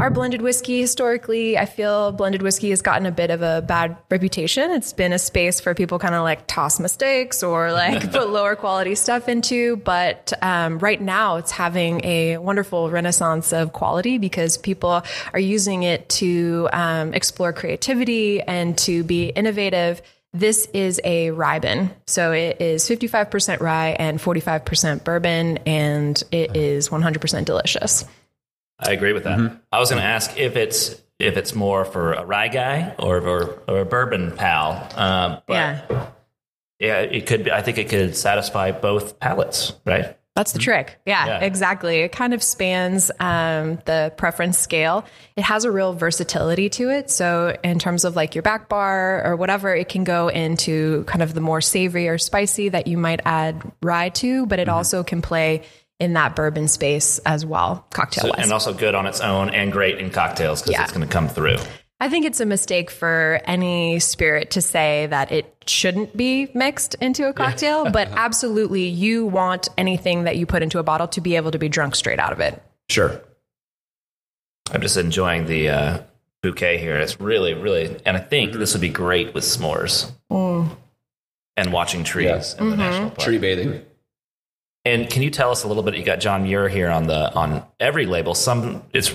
our 0.00 0.08
blended 0.08 0.40
whiskey. 0.40 0.80
Historically, 0.80 1.58
I 1.58 1.66
feel 1.66 2.10
blended 2.12 2.40
whiskey 2.40 2.70
has 2.70 2.80
gotten 2.80 3.04
a 3.04 3.10
bit 3.10 3.30
of 3.30 3.42
a 3.42 3.60
bad 3.60 3.98
reputation. 4.10 4.70
It's 4.70 4.94
been 4.94 5.12
a 5.12 5.18
space 5.18 5.60
for 5.60 5.74
people 5.74 5.98
kind 5.98 6.14
of 6.14 6.22
like 6.22 6.46
toss 6.46 6.80
mistakes 6.80 7.42
or 7.42 7.72
like 7.72 8.10
put 8.10 8.30
lower 8.30 8.56
quality 8.56 8.94
stuff 8.94 9.28
into. 9.28 9.76
But 9.76 10.32
um, 10.40 10.78
right 10.78 11.00
now, 11.00 11.36
it's 11.36 11.50
having 11.50 12.02
a 12.06 12.38
wonderful 12.38 12.90
renaissance 12.90 13.52
of 13.52 13.74
quality 13.74 14.16
because 14.16 14.56
people 14.56 15.02
are 15.34 15.40
using 15.40 15.82
it 15.82 16.08
to 16.08 16.70
um, 16.72 17.12
explore 17.12 17.52
creativity 17.52 18.40
and 18.40 18.78
to 18.78 19.04
be 19.04 19.26
innovative 19.26 20.00
this 20.32 20.66
is 20.72 21.00
a 21.04 21.30
rye 21.30 21.90
So 22.06 22.32
it 22.32 22.60
is 22.60 22.84
55% 22.84 23.60
rye 23.60 23.90
and 23.90 24.18
45% 24.18 25.04
bourbon, 25.04 25.58
and 25.66 26.22
it 26.32 26.56
is 26.56 26.88
100% 26.88 27.44
delicious. 27.44 28.04
I 28.78 28.92
agree 28.92 29.12
with 29.12 29.24
that. 29.24 29.38
Mm-hmm. 29.38 29.56
I 29.70 29.78
was 29.78 29.90
going 29.90 30.00
to 30.00 30.08
ask 30.08 30.38
if 30.38 30.56
it's 30.56 31.00
if 31.18 31.36
it's 31.36 31.54
more 31.54 31.84
for 31.84 32.14
a 32.14 32.24
rye 32.24 32.48
guy 32.48 32.94
or 32.98 33.20
or, 33.20 33.62
or 33.68 33.80
a 33.80 33.84
bourbon 33.84 34.32
pal. 34.32 34.88
Um, 34.96 35.40
yeah, 35.48 36.06
yeah, 36.80 36.98
it 36.98 37.26
could. 37.26 37.44
Be, 37.44 37.52
I 37.52 37.62
think 37.62 37.78
it 37.78 37.88
could 37.88 38.16
satisfy 38.16 38.72
both 38.72 39.20
palates, 39.20 39.74
right? 39.84 40.18
That's 40.34 40.52
the 40.52 40.58
mm-hmm. 40.58 40.64
trick. 40.64 41.00
Yeah, 41.04 41.26
yeah, 41.26 41.40
exactly. 41.40 41.98
It 41.98 42.12
kind 42.12 42.32
of 42.32 42.42
spans 42.42 43.10
um, 43.20 43.78
the 43.84 44.14
preference 44.16 44.58
scale. 44.58 45.04
It 45.36 45.42
has 45.42 45.64
a 45.64 45.70
real 45.70 45.92
versatility 45.92 46.70
to 46.70 46.88
it. 46.88 47.10
So, 47.10 47.54
in 47.62 47.78
terms 47.78 48.06
of 48.06 48.16
like 48.16 48.34
your 48.34 48.42
back 48.42 48.70
bar 48.70 49.22
or 49.26 49.36
whatever, 49.36 49.74
it 49.74 49.90
can 49.90 50.04
go 50.04 50.28
into 50.28 51.04
kind 51.04 51.22
of 51.22 51.34
the 51.34 51.42
more 51.42 51.60
savory 51.60 52.08
or 52.08 52.16
spicy 52.16 52.70
that 52.70 52.86
you 52.86 52.96
might 52.96 53.20
add 53.26 53.62
rye 53.82 54.08
to, 54.10 54.46
but 54.46 54.58
it 54.58 54.68
mm-hmm. 54.68 54.76
also 54.76 55.04
can 55.04 55.20
play 55.20 55.64
in 56.00 56.14
that 56.14 56.34
bourbon 56.34 56.66
space 56.66 57.20
as 57.20 57.44
well, 57.44 57.86
cocktail 57.92 58.30
wise. 58.30 58.38
So, 58.38 58.42
and 58.42 58.52
also 58.52 58.72
good 58.72 58.94
on 58.94 59.06
its 59.06 59.20
own 59.20 59.50
and 59.50 59.70
great 59.70 59.98
in 59.98 60.10
cocktails 60.10 60.62
because 60.62 60.72
yeah. 60.72 60.82
it's 60.82 60.92
going 60.92 61.06
to 61.06 61.12
come 61.12 61.28
through. 61.28 61.58
I 62.02 62.08
think 62.08 62.26
it's 62.26 62.40
a 62.40 62.46
mistake 62.46 62.90
for 62.90 63.40
any 63.44 64.00
spirit 64.00 64.50
to 64.50 64.60
say 64.60 65.06
that 65.06 65.30
it 65.30 65.54
shouldn't 65.68 66.16
be 66.16 66.50
mixed 66.52 66.96
into 66.96 67.28
a 67.28 67.32
cocktail, 67.32 67.88
but 67.92 68.08
absolutely 68.08 68.88
you 68.88 69.24
want 69.24 69.68
anything 69.78 70.24
that 70.24 70.36
you 70.36 70.44
put 70.44 70.64
into 70.64 70.80
a 70.80 70.82
bottle 70.82 71.06
to 71.06 71.20
be 71.20 71.36
able 71.36 71.52
to 71.52 71.60
be 71.60 71.68
drunk 71.68 71.94
straight 71.94 72.18
out 72.18 72.32
of 72.32 72.40
it. 72.40 72.60
Sure. 72.88 73.20
I'm 74.72 74.80
just 74.80 74.96
enjoying 74.96 75.46
the 75.46 75.68
uh, 75.68 76.02
bouquet 76.42 76.78
here. 76.78 76.96
It's 76.96 77.20
really, 77.20 77.54
really, 77.54 77.96
and 78.04 78.16
I 78.16 78.20
think 78.20 78.50
mm-hmm. 78.50 78.58
this 78.58 78.74
would 78.74 78.80
be 78.80 78.88
great 78.88 79.32
with 79.32 79.44
s'mores 79.44 80.10
mm. 80.28 80.76
and 81.56 81.72
watching 81.72 82.02
trees 82.02 82.26
yeah. 82.26 82.34
in 82.34 82.42
mm-hmm. 82.42 82.70
the 82.70 82.76
national 82.78 83.10
park. 83.10 83.20
Tree 83.20 83.38
bathing. 83.38 83.80
And 84.84 85.08
can 85.08 85.22
you 85.22 85.30
tell 85.30 85.52
us 85.52 85.62
a 85.62 85.68
little 85.68 85.84
bit? 85.84 85.94
You 85.94 86.02
got 86.02 86.18
John 86.18 86.42
Muir 86.42 86.68
here 86.68 86.90
on 86.90 87.06
the 87.06 87.32
on 87.32 87.64
every 87.78 88.06
label. 88.06 88.34
Some 88.34 88.82
it's 88.92 89.14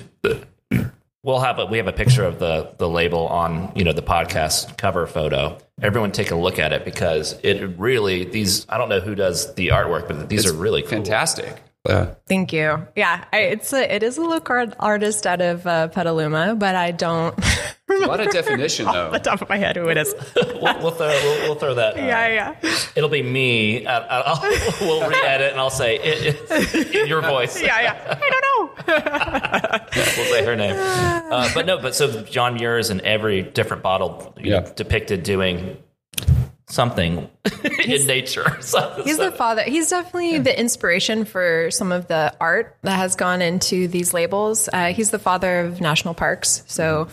we'll 1.28 1.42
have 1.42 1.60
a 1.60 1.66
we 1.66 1.78
have 1.78 1.88
a 1.88 1.94
picture 1.94 2.24
of 2.24 2.40
the 2.40 2.74
the 2.78 2.90
label 2.90 3.28
on 3.28 3.72
you 3.76 3.84
know 3.84 3.92
the 3.92 4.02
podcast 4.02 4.78
cover 4.78 5.06
photo. 5.06 5.56
Everyone 5.80 6.12
take 6.12 6.32
a 6.32 6.36
look 6.36 6.58
at 6.58 6.74
it 6.74 6.86
because 6.86 7.38
it 7.44 7.78
really 7.78 8.24
these 8.24 8.66
I 8.70 8.80
don't 8.80 8.90
know 8.90 9.02
who 9.02 9.14
does 9.14 9.54
the 9.54 9.68
artwork, 9.68 10.08
but 10.08 10.30
these 10.30 10.46
it's 10.46 10.54
are 10.54 10.58
really 10.58 10.82
cool. 10.82 10.90
fantastic. 10.90 11.62
Yeah. 11.88 12.16
Thank 12.28 12.52
you. 12.52 12.86
Yeah, 12.96 13.24
I, 13.32 13.38
it's 13.38 13.72
a, 13.72 13.96
it 13.96 14.04
is 14.04 14.18
a 14.18 14.22
look 14.22 14.50
art 14.50 14.76
artist 14.80 15.26
out 15.26 15.42
of 15.42 15.66
uh, 15.66 15.88
Petaluma, 15.88 16.56
but 16.56 16.76
I 16.76 16.92
don't. 16.92 17.38
What 17.88 18.04
a 18.04 18.08
lot 18.08 18.20
of 18.20 18.34
definition, 18.34 18.86
though. 18.86 19.12
The 19.12 19.20
top 19.20 19.42
of 19.42 19.48
my 19.48 19.56
head, 19.56 19.78
who 19.78 19.88
it 19.88 19.96
is. 19.96 20.14
we'll, 20.36 20.80
we'll, 20.80 20.92
throw, 20.92 21.08
we'll, 21.08 21.42
we'll, 21.44 21.56
throw 21.56 21.74
that. 21.76 21.96
Uh, 21.96 22.02
yeah, 22.02 22.28
yeah. 22.62 22.80
It'll 22.98 23.10
be 23.10 23.24
me. 23.24 23.88
I, 23.88 24.00
I'll, 24.00 24.42
we'll 24.82 25.10
re-edit, 25.10 25.52
and 25.54 25.60
I'll 25.60 25.70
say 25.70 25.96
it, 25.96 26.36
it, 26.52 26.96
in 26.96 27.08
your 27.08 27.22
voice. 27.22 27.62
yeah, 27.62 27.80
yeah. 27.80 28.20
I 28.22 28.30
don't 28.30 28.44
know. 28.44 29.86
we'll 30.18 30.32
say 30.34 30.46
her 30.46 30.58
name. 30.58 30.76
Uh, 30.78 31.50
but 31.54 31.66
no, 31.66 31.82
but 31.82 31.96
so 31.96 32.24
John 32.24 32.56
Muir 32.56 32.78
is 32.78 32.90
in 32.90 33.00
every 33.02 33.42
different 33.42 33.84
bottle 33.84 34.36
yeah. 34.38 34.60
know, 34.60 34.74
depicted 34.76 35.24
doing 35.24 35.78
something 36.68 37.30
in 37.86 38.08
nature. 38.08 38.50
he's 39.04 39.18
the 39.18 39.34
father. 39.36 39.64
He's 39.64 39.90
definitely 39.90 40.34
yeah. 40.34 40.42
the 40.42 40.60
inspiration 40.60 41.26
for 41.26 41.72
some 41.72 41.92
of 41.92 42.08
the 42.08 42.36
art 42.40 42.76
that 42.84 42.98
has 42.98 43.16
gone 43.16 43.42
into 43.42 43.88
these 43.88 44.14
labels. 44.14 44.70
Uh, 44.72 44.88
he's 44.88 45.12
the 45.12 45.20
father 45.20 45.62
of 45.62 45.80
national 45.82 46.14
parks, 46.14 46.64
so 46.68 47.08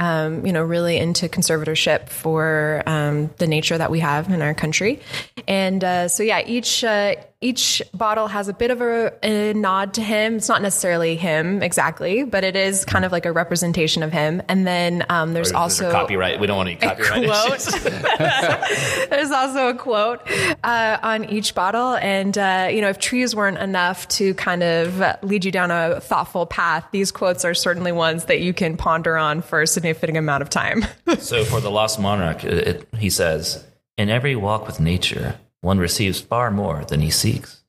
um, 0.00 0.46
you 0.46 0.52
know, 0.52 0.62
really 0.62 0.96
into 0.96 1.28
conservatorship 1.28 2.08
for 2.08 2.82
um, 2.86 3.30
the 3.36 3.46
nature 3.46 3.76
that 3.76 3.90
we 3.90 4.00
have 4.00 4.30
in 4.30 4.40
our 4.42 4.54
country. 4.54 5.00
And 5.46 5.84
uh, 5.84 6.08
so, 6.08 6.22
yeah, 6.22 6.42
each 6.46 6.82
uh, 6.82 7.16
each 7.42 7.80
bottle 7.94 8.28
has 8.28 8.48
a 8.48 8.52
bit 8.52 8.70
of 8.70 8.82
a, 8.82 9.14
a, 9.22 9.54
nod 9.54 9.94
to 9.94 10.02
him. 10.02 10.36
It's 10.36 10.48
not 10.48 10.60
necessarily 10.60 11.16
him 11.16 11.62
exactly, 11.62 12.22
but 12.24 12.44
it 12.44 12.54
is 12.54 12.84
kind 12.84 13.02
of 13.02 13.12
like 13.12 13.24
a 13.24 13.32
representation 13.32 14.02
of 14.02 14.12
him. 14.12 14.42
And 14.46 14.66
then 14.66 15.06
um, 15.08 15.32
there's 15.32 15.50
also 15.50 15.90
copyright. 15.90 16.38
We 16.38 16.46
don't 16.46 16.58
want 16.58 16.68
any 16.68 16.76
copyright 16.80 17.24
quote. 17.24 17.60
there's 19.10 19.30
also 19.30 19.68
a 19.68 19.74
quote 19.74 20.20
uh, 20.62 20.98
on 21.02 21.24
each 21.30 21.54
bottle, 21.54 21.94
and 21.94 22.36
uh, 22.36 22.68
you 22.70 22.82
know, 22.82 22.90
if 22.90 22.98
trees 22.98 23.34
weren't 23.34 23.58
enough 23.58 24.06
to 24.08 24.34
kind 24.34 24.62
of 24.62 25.02
lead 25.22 25.46
you 25.46 25.50
down 25.50 25.70
a 25.70 26.00
thoughtful 26.00 26.44
path, 26.44 26.84
these 26.92 27.10
quotes 27.10 27.46
are 27.46 27.54
certainly 27.54 27.92
ones 27.92 28.26
that 28.26 28.40
you 28.40 28.52
can 28.52 28.76
ponder 28.76 29.16
on 29.16 29.40
for 29.40 29.62
a 29.62 29.66
significant 29.66 30.18
amount 30.18 30.42
of 30.42 30.50
time. 30.50 30.84
so, 31.18 31.44
for 31.44 31.60
the 31.60 31.70
Lost 31.70 31.98
Monarch, 31.98 32.44
it, 32.44 32.86
he 32.98 33.08
says, 33.08 33.64
"In 33.96 34.10
every 34.10 34.36
walk 34.36 34.66
with 34.66 34.78
nature." 34.78 35.38
One 35.60 35.78
receives 35.78 36.20
far 36.20 36.50
more 36.50 36.84
than 36.84 37.00
he 37.00 37.10
seeks. 37.10 37.60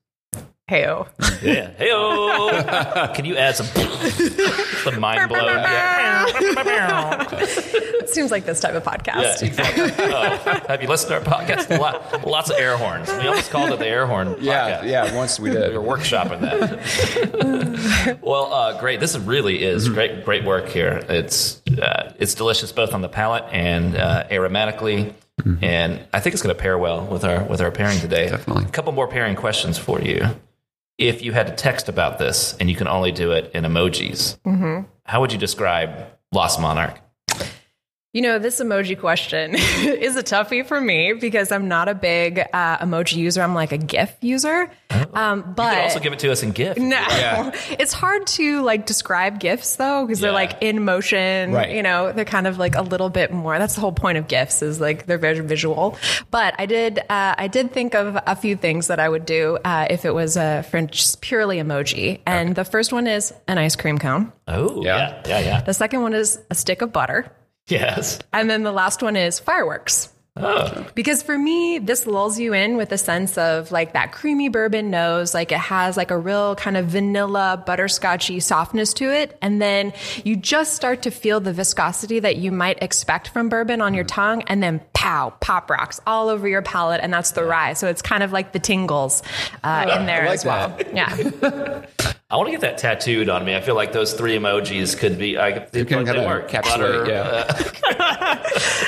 Heyo. 0.70 1.06
Yeah. 1.42 1.70
Heyo. 1.72 3.14
Can 3.14 3.24
you 3.26 3.36
add 3.36 3.56
some 3.56 3.66
some 4.84 5.00
mind 5.00 5.28
blow? 5.28 5.44
Yeah. 5.44 6.26
Seems 8.06 8.30
like 8.30 8.46
this 8.46 8.60
type 8.60 8.74
of 8.74 8.82
podcast. 8.82 9.42
Yeah, 9.42 9.48
exactly. 9.48 10.04
oh, 10.06 10.36
have 10.68 10.80
you 10.82 10.88
listened 10.88 11.10
to 11.10 11.16
our 11.16 11.20
podcast? 11.20 11.78
Lot, 11.78 12.26
lots 12.26 12.48
of 12.50 12.56
air 12.58 12.76
horns. 12.76 13.10
We 13.10 13.26
almost 13.26 13.50
called 13.50 13.70
it 13.70 13.78
the 13.80 13.86
air 13.86 14.06
horn. 14.06 14.36
Yeah, 14.40 14.80
podcast. 14.80 14.88
yeah. 14.88 15.16
Once 15.16 15.40
we 15.40 15.50
did, 15.50 15.72
we 15.72 15.78
were 15.78 15.84
workshopping 15.84 16.40
that. 16.40 18.18
well, 18.22 18.52
uh, 18.52 18.80
great. 18.80 19.00
This 19.00 19.16
really 19.18 19.62
is 19.62 19.84
mm-hmm. 19.84 19.94
great. 19.94 20.24
Great 20.24 20.44
work 20.44 20.68
here. 20.68 21.04
It's 21.08 21.60
uh, 21.80 22.12
it's 22.18 22.34
delicious 22.34 22.72
both 22.72 22.94
on 22.94 23.02
the 23.02 23.08
palate 23.08 23.44
and 23.52 23.96
uh, 23.96 24.24
aromatically. 24.30 25.12
Mm-hmm. 25.40 25.64
And 25.64 26.06
I 26.12 26.20
think 26.20 26.34
it's 26.34 26.42
going 26.42 26.54
to 26.54 26.60
pair 26.60 26.78
well 26.78 27.06
with 27.06 27.24
our 27.24 27.42
with 27.44 27.60
our 27.60 27.70
pairing 27.70 27.98
today. 27.98 28.28
Definitely. 28.28 28.64
A 28.64 28.68
couple 28.68 28.92
more 28.92 29.08
pairing 29.08 29.34
questions 29.34 29.78
for 29.78 30.00
you. 30.00 30.26
If 30.98 31.22
you 31.22 31.32
had 31.32 31.46
to 31.46 31.54
text 31.54 31.88
about 31.88 32.18
this 32.18 32.56
and 32.58 32.68
you 32.68 32.76
can 32.76 32.86
only 32.86 33.12
do 33.12 33.32
it 33.32 33.50
in 33.54 33.64
emojis, 33.64 34.38
mm-hmm. 34.42 34.86
how 35.04 35.20
would 35.20 35.32
you 35.32 35.38
describe 35.38 36.06
Lost 36.32 36.60
Monarch? 36.60 37.00
You 38.14 38.20
know, 38.20 38.38
this 38.38 38.60
emoji 38.60 39.00
question 39.00 39.54
is 39.56 40.16
a 40.16 40.22
toughie 40.22 40.66
for 40.66 40.78
me 40.78 41.14
because 41.14 41.50
I'm 41.50 41.66
not 41.66 41.88
a 41.88 41.94
big 41.94 42.40
uh, 42.40 42.76
emoji 42.76 43.16
user. 43.16 43.40
I'm 43.40 43.54
like 43.54 43.72
a 43.72 43.78
GIF 43.78 44.14
user. 44.20 44.70
Oh. 44.90 45.06
Um, 45.14 45.54
but 45.56 45.62
you 45.62 45.76
could 45.76 45.82
also 45.84 46.00
give 46.00 46.12
it 46.12 46.18
to 46.18 46.30
us 46.30 46.42
in 46.42 46.50
GIF. 46.50 46.76
No, 46.76 46.96
yeah. 46.96 47.52
it's 47.70 47.94
hard 47.94 48.26
to 48.26 48.60
like 48.60 48.84
describe 48.84 49.40
GIFs 49.40 49.76
though 49.76 50.04
because 50.04 50.20
yeah. 50.20 50.26
they're 50.26 50.34
like 50.34 50.58
in 50.60 50.84
motion. 50.84 51.52
Right. 51.52 51.74
You 51.74 51.82
know, 51.82 52.12
they're 52.12 52.26
kind 52.26 52.46
of 52.46 52.58
like 52.58 52.74
a 52.74 52.82
little 52.82 53.08
bit 53.08 53.32
more. 53.32 53.58
That's 53.58 53.76
the 53.76 53.80
whole 53.80 53.92
point 53.92 54.18
of 54.18 54.28
GIFs 54.28 54.60
is 54.60 54.78
like 54.78 55.06
they're 55.06 55.16
very 55.16 55.40
visual. 55.40 55.96
But 56.30 56.54
I 56.58 56.66
did, 56.66 56.98
uh, 56.98 57.34
I 57.38 57.48
did 57.48 57.72
think 57.72 57.94
of 57.94 58.18
a 58.26 58.36
few 58.36 58.56
things 58.56 58.88
that 58.88 59.00
I 59.00 59.08
would 59.08 59.24
do 59.24 59.56
uh, 59.64 59.86
if 59.88 60.04
it 60.04 60.12
was 60.12 60.36
a 60.36 60.64
French 60.64 61.18
purely 61.22 61.56
emoji. 61.56 62.20
And 62.26 62.50
okay. 62.50 62.54
the 62.56 62.64
first 62.66 62.92
one 62.92 63.06
is 63.06 63.32
an 63.48 63.56
ice 63.56 63.74
cream 63.74 63.96
cone. 63.96 64.34
Oh, 64.46 64.82
yeah, 64.82 65.22
yeah, 65.26 65.40
yeah. 65.40 65.60
The 65.62 65.72
second 65.72 66.02
one 66.02 66.12
is 66.12 66.38
a 66.50 66.54
stick 66.54 66.82
of 66.82 66.92
butter. 66.92 67.32
Yes. 67.68 68.18
And 68.32 68.50
then 68.50 68.62
the 68.62 68.72
last 68.72 69.02
one 69.02 69.16
is 69.16 69.38
fireworks. 69.38 70.08
Oh. 70.34 70.86
Because 70.94 71.22
for 71.22 71.36
me, 71.36 71.78
this 71.78 72.06
lulls 72.06 72.38
you 72.38 72.54
in 72.54 72.78
with 72.78 72.90
a 72.90 72.96
sense 72.96 73.36
of 73.36 73.70
like 73.70 73.92
that 73.92 74.12
creamy 74.12 74.48
bourbon 74.48 74.90
nose. 74.90 75.34
Like 75.34 75.52
it 75.52 75.58
has 75.58 75.98
like 75.98 76.10
a 76.10 76.16
real 76.16 76.56
kind 76.56 76.78
of 76.78 76.86
vanilla, 76.86 77.62
butterscotchy 77.66 78.40
softness 78.42 78.94
to 78.94 79.12
it. 79.12 79.36
And 79.42 79.60
then 79.60 79.92
you 80.24 80.36
just 80.36 80.74
start 80.74 81.02
to 81.02 81.10
feel 81.10 81.40
the 81.40 81.52
viscosity 81.52 82.18
that 82.20 82.36
you 82.36 82.50
might 82.50 82.82
expect 82.82 83.28
from 83.28 83.50
bourbon 83.50 83.82
on 83.82 83.92
your 83.92 84.04
mm. 84.04 84.14
tongue. 84.14 84.42
And 84.46 84.62
then 84.62 84.80
pow, 85.02 85.34
pop 85.40 85.68
rocks 85.68 85.98
all 86.06 86.28
over 86.28 86.46
your 86.46 86.62
palate. 86.62 87.00
And 87.02 87.12
that's 87.12 87.32
the 87.32 87.42
rye. 87.44 87.72
So 87.72 87.88
it's 87.88 88.02
kind 88.02 88.22
of 88.22 88.30
like 88.30 88.52
the 88.52 88.60
tingles 88.60 89.24
uh, 89.64 89.96
in 89.98 90.06
there 90.06 90.26
like 90.26 90.34
as 90.34 90.44
well. 90.44 90.68
That. 90.68 90.94
Yeah. 90.94 92.12
I 92.30 92.36
want 92.36 92.46
to 92.46 92.52
get 92.52 92.60
that 92.60 92.78
tattooed 92.78 93.28
on 93.28 93.44
me. 93.44 93.56
I 93.56 93.60
feel 93.60 93.74
like 93.74 93.92
those 93.92 94.14
three 94.14 94.38
emojis 94.38 94.96
could 94.96 95.18
be. 95.18 95.36
I, 95.36 95.66
you 95.72 95.84
can 95.84 96.06
kind 96.06 96.18
of 96.18 96.24
work. 96.24 96.50
Butter, 96.50 97.04
yeah, 97.06 97.44
uh, 97.46 98.38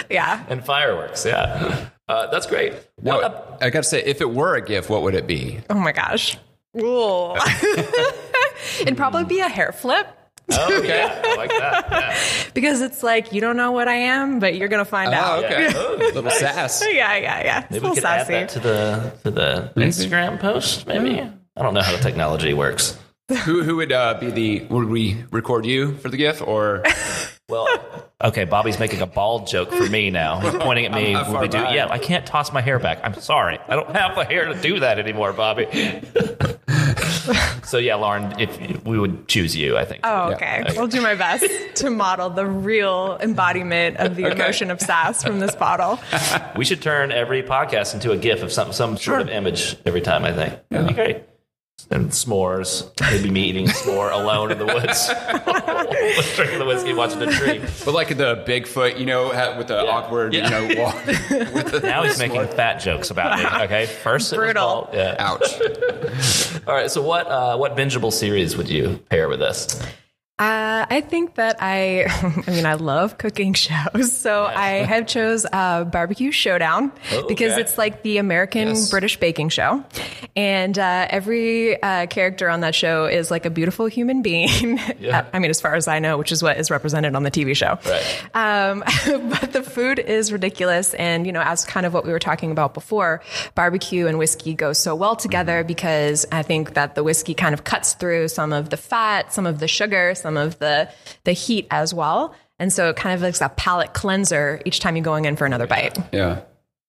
yeah, 0.10 0.42
and 0.48 0.64
fireworks. 0.64 1.26
Yeah, 1.26 1.88
uh, 2.08 2.28
that's 2.28 2.46
great. 2.46 2.72
No, 3.02 3.20
uh, 3.20 3.58
I 3.60 3.68
got 3.68 3.82
to 3.82 3.88
say, 3.88 4.02
if 4.02 4.22
it 4.22 4.30
were 4.30 4.54
a 4.54 4.64
gift, 4.64 4.88
what 4.88 5.02
would 5.02 5.14
it 5.14 5.26
be? 5.26 5.60
Oh 5.68 5.74
my 5.74 5.92
gosh, 5.92 6.38
it'd 6.74 7.36
probably 8.96 9.24
be 9.24 9.40
a 9.40 9.48
hair 9.48 9.72
flip. 9.72 10.06
Oh, 10.52 10.82
yeah. 10.84 11.22
I 11.24 11.34
like 11.36 11.50
that. 11.50 11.86
Yeah. 11.90 12.16
because 12.54 12.80
it's 12.82 13.02
like 13.02 13.32
you 13.32 13.40
don't 13.40 13.56
know 13.56 13.72
what 13.72 13.88
I 13.88 13.94
am, 13.94 14.38
but 14.40 14.56
you're 14.56 14.68
gonna 14.68 14.84
find 14.84 15.10
Oh, 15.14 15.16
out. 15.16 15.44
okay. 15.44 15.68
Oh, 15.74 15.96
Little 15.98 16.22
nice. 16.22 16.38
sass. 16.38 16.82
Yeah, 16.86 17.16
yeah, 17.16 17.44
yeah. 17.44 17.58
It's 17.60 17.70
a 17.70 17.72
Maybe 17.72 17.82
we 17.82 17.88
little 17.88 17.94
could 17.94 18.04
add 18.04 18.26
sassy. 18.26 18.32
that 18.32 18.48
to 18.50 18.60
the 18.60 19.12
to 19.24 19.30
the 19.30 19.72
Instagram 19.76 20.38
post. 20.40 20.86
Maybe 20.86 21.20
I 21.56 21.62
don't 21.62 21.74
know 21.74 21.82
how 21.82 21.92
the 21.92 22.02
technology 22.02 22.52
works. 22.54 22.98
Who 23.44 23.62
who 23.62 23.76
would 23.76 23.90
uh, 23.92 24.18
be 24.20 24.30
the? 24.30 24.64
Would 24.66 24.88
we 24.88 25.24
record 25.30 25.64
you 25.64 25.94
for 25.96 26.08
the 26.10 26.16
GIF 26.18 26.42
or? 26.42 26.82
Well, 27.50 27.68
okay, 28.22 28.44
Bobby's 28.44 28.78
making 28.78 29.02
a 29.02 29.06
bald 29.06 29.46
joke 29.46 29.70
for 29.70 29.86
me 29.90 30.10
now. 30.10 30.40
He's 30.40 30.54
pointing 30.62 30.86
at 30.86 30.92
me. 30.92 31.08
I'm 31.08 31.24
not 31.24 31.30
when 31.30 31.40
we 31.42 31.48
do, 31.48 31.58
yeah, 31.58 31.88
I 31.90 31.98
can't 31.98 32.24
toss 32.24 32.52
my 32.52 32.62
hair 32.62 32.78
back. 32.78 33.00
I'm 33.04 33.14
sorry. 33.20 33.58
I 33.68 33.76
don't 33.76 33.94
have 33.94 34.16
the 34.16 34.24
hair 34.24 34.46
to 34.46 34.58
do 34.60 34.80
that 34.80 34.98
anymore, 34.98 35.34
Bobby. 35.34 35.66
so 37.64 37.76
yeah, 37.76 37.96
Lauren, 37.96 38.38
if 38.40 38.84
we 38.86 38.98
would 38.98 39.28
choose 39.28 39.54
you, 39.54 39.76
I 39.76 39.84
think. 39.84 40.00
Oh, 40.04 40.30
Yeah. 40.30 40.36
okay. 40.36 40.64
I'll 40.78 40.86
do 40.86 41.02
my 41.02 41.14
best 41.16 41.44
to 41.76 41.90
model 41.90 42.30
the 42.30 42.46
real 42.46 43.18
embodiment 43.20 43.98
of 43.98 44.16
the 44.16 44.30
emotion 44.30 44.70
of 44.70 44.80
sass 44.80 45.22
from 45.22 45.38
this 45.40 45.54
bottle. 45.54 45.98
We 46.56 46.64
should 46.64 46.80
turn 46.80 47.12
every 47.12 47.42
podcast 47.42 47.92
into 47.92 48.10
a 48.12 48.16
GIF 48.16 48.42
of 48.42 48.52
some 48.52 48.72
some 48.72 48.96
sort 48.96 49.20
of 49.20 49.28
image 49.28 49.76
every 49.84 50.00
time. 50.00 50.24
I 50.24 50.32
think 50.32 50.54
that'd 50.70 50.88
be 50.88 50.94
great. 50.94 51.22
And 51.90 52.10
s'mores, 52.10 52.90
maybe 53.00 53.30
me 53.30 53.42
eating 53.44 53.68
a 53.68 53.72
s'more 53.72 54.10
alone 54.10 54.50
in 54.50 54.58
the 54.58 54.64
woods, 54.64 55.06
drinking 56.36 56.58
the 56.58 56.64
whiskey, 56.64 56.94
watching 56.94 57.18
the 57.18 57.26
tree. 57.26 57.60
But 57.84 57.92
like 57.94 58.08
the 58.16 58.42
Bigfoot, 58.46 58.98
you 58.98 59.04
know, 59.04 59.28
with 59.58 59.68
the 59.68 59.86
awkward, 59.86 60.32
Yeah. 60.32 60.44
you 60.60 60.74
know, 60.74 60.82
walk. 60.82 61.06
with 61.06 61.28
the, 61.72 61.80
Now 61.82 62.02
he's 62.02 62.18
making 62.18 62.46
fat 62.48 62.78
jokes 62.80 63.10
about 63.10 63.38
me. 63.38 63.64
Okay, 63.66 63.84
first 63.86 64.32
it 64.32 64.36
was 64.38 64.44
Brutal. 64.46 64.64
bald. 64.64 64.88
Yeah. 64.94 65.16
Ouch. 65.18 65.60
All 66.66 66.74
right. 66.74 66.90
So 66.90 67.02
what 67.02 67.26
uh, 67.26 67.56
what 67.58 67.76
bingeable 67.76 68.12
series 68.12 68.56
would 68.56 68.68
you 68.70 68.98
pair 69.10 69.28
with 69.28 69.40
this? 69.40 69.80
Uh, 70.36 70.84
I 70.90 71.00
think 71.00 71.36
that 71.36 71.58
I, 71.60 72.06
I 72.48 72.50
mean, 72.50 72.66
I 72.66 72.74
love 72.74 73.18
cooking 73.18 73.54
shows, 73.54 74.12
so 74.12 74.44
I 74.44 74.82
have 74.84 75.06
chose 75.06 75.46
uh, 75.52 75.84
Barbecue 75.84 76.32
Showdown 76.32 76.90
Oh, 77.12 77.28
because 77.28 77.52
okay. 77.52 77.60
it's 77.60 77.78
like 77.78 78.02
the 78.02 78.18
American 78.18 78.68
Yes. 78.70 78.90
British 78.90 79.20
baking 79.20 79.50
show, 79.50 79.84
and 80.34 80.76
uh, 80.76 81.06
every 81.08 81.80
uh, 81.80 82.06
character 82.06 82.48
on 82.50 82.62
that 82.62 82.74
show 82.74 83.04
is 83.06 83.30
like 83.30 83.46
a 83.46 83.50
beautiful 83.50 83.86
human 83.86 84.22
being. 84.22 84.80
Yeah. 84.98 85.26
I 85.34 85.38
mean, 85.38 85.50
as 85.50 85.60
far 85.60 85.74
as 85.74 85.86
I 85.86 85.98
know, 85.98 86.16
which 86.16 86.32
is 86.32 86.42
what 86.42 86.56
is 86.56 86.70
represented 86.70 87.14
on 87.14 87.24
the 87.24 87.30
TV 87.30 87.54
show. 87.54 87.78
Right. 87.84 88.30
Um, 88.34 88.82
but 89.28 89.52
the 89.52 89.62
food 89.62 89.98
is 89.98 90.32
ridiculous. 90.32 90.94
And, 90.94 91.26
you 91.26 91.32
know, 91.32 91.42
as 91.42 91.64
kind 91.66 91.84
of 91.84 91.92
what 91.92 92.06
we 92.06 92.12
were 92.12 92.18
talking 92.18 92.50
about 92.50 92.72
before, 92.72 93.20
barbecue 93.54 94.06
and 94.06 94.18
whiskey 94.18 94.54
go 94.54 94.72
so 94.72 94.94
well 94.94 95.14
together 95.14 95.62
because 95.62 96.24
I 96.32 96.42
think 96.42 96.74
that 96.74 96.94
the 96.94 97.02
whiskey 97.04 97.34
kind 97.34 97.52
of 97.52 97.64
cuts 97.64 97.92
through 97.94 98.28
some 98.28 98.52
of 98.52 98.70
the 98.70 98.78
fat, 98.78 99.32
some 99.32 99.46
of 99.46 99.58
the 99.58 99.68
sugar, 99.68 100.14
some 100.24 100.38
of 100.38 100.58
the, 100.58 100.88
the 101.24 101.32
heat 101.32 101.66
as 101.70 101.92
well. 101.92 102.34
And 102.58 102.72
so 102.72 102.88
it 102.88 102.96
kind 102.96 103.14
of 103.14 103.20
looks 103.20 103.40
like 103.42 103.50
a 103.52 103.54
palate 103.54 103.92
cleanser 103.92 104.62
each 104.64 104.80
time 104.80 104.96
you're 104.96 105.04
going 105.04 105.26
in 105.26 105.36
for 105.36 105.44
another 105.44 105.66
bite. 105.66 105.98
Yeah. 106.12 106.40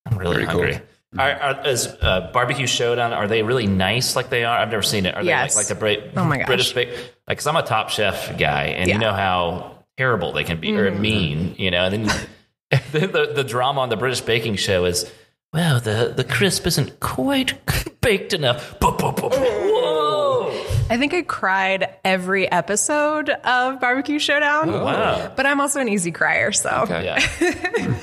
I'm 0.05 0.17
really 0.17 0.35
Very 0.37 0.45
cool. 0.47 0.61
hungry. 0.61 0.81
Are, 1.17 1.31
are, 1.31 1.67
is 1.67 1.87
uh, 2.01 2.29
barbecue 2.33 2.65
showdown? 2.67 3.11
Are 3.13 3.27
they 3.27 3.43
really 3.43 3.67
nice 3.67 4.15
like 4.15 4.29
they 4.29 4.45
are? 4.45 4.57
I've 4.57 4.69
never 4.69 4.83
seen 4.83 5.05
it. 5.05 5.15
Are 5.15 5.23
Yes. 5.23 5.53
they 5.53 5.59
like, 5.59 5.69
like 5.69 5.77
the 5.95 6.01
Bra- 6.13 6.21
Oh 6.23 6.25
my 6.25 6.37
gosh. 6.37 6.47
British 6.47 6.71
bake? 6.73 6.89
Like, 7.27 7.37
cause 7.39 7.47
I'm 7.47 7.55
a 7.57 7.63
Top 7.63 7.89
Chef 7.89 8.37
guy, 8.37 8.65
and 8.67 8.87
Yeah. 8.87 8.95
you 8.95 8.99
know 9.01 9.11
how 9.13 9.83
terrible 9.97 10.31
they 10.33 10.43
can 10.45 10.59
be 10.61 10.75
or 10.77 10.89
Mm-hmm. 10.91 11.01
mean. 11.01 11.55
You 11.57 11.71
know, 11.71 11.85
and 11.85 11.93
then 12.09 12.27
the, 12.91 12.99
the 13.07 13.31
the 13.35 13.43
drama 13.43 13.81
on 13.81 13.89
the 13.89 13.97
British 13.97 14.21
baking 14.21 14.57
show 14.57 14.85
is, 14.85 15.11
well, 15.53 15.79
the 15.79 16.13
the 16.15 16.23
crisp 16.25 16.67
isn't 16.67 16.99
quite 16.99 17.53
baked 18.01 18.33
enough. 18.33 18.77
I 20.87 20.97
think 20.97 21.13
I 21.15 21.23
cried 21.23 21.97
every 22.03 22.49
episode 22.51 23.29
of 23.29 23.79
Barbecue 23.79 24.19
Showdown. 24.19 24.71
Wow. 24.71 25.33
But 25.35 25.45
I'm 25.47 25.59
also 25.59 25.79
an 25.81 25.89
easy 25.89 26.11
crier, 26.11 26.51
so 26.51 26.69
Okay. 26.83 27.05
Yeah. 27.05 27.19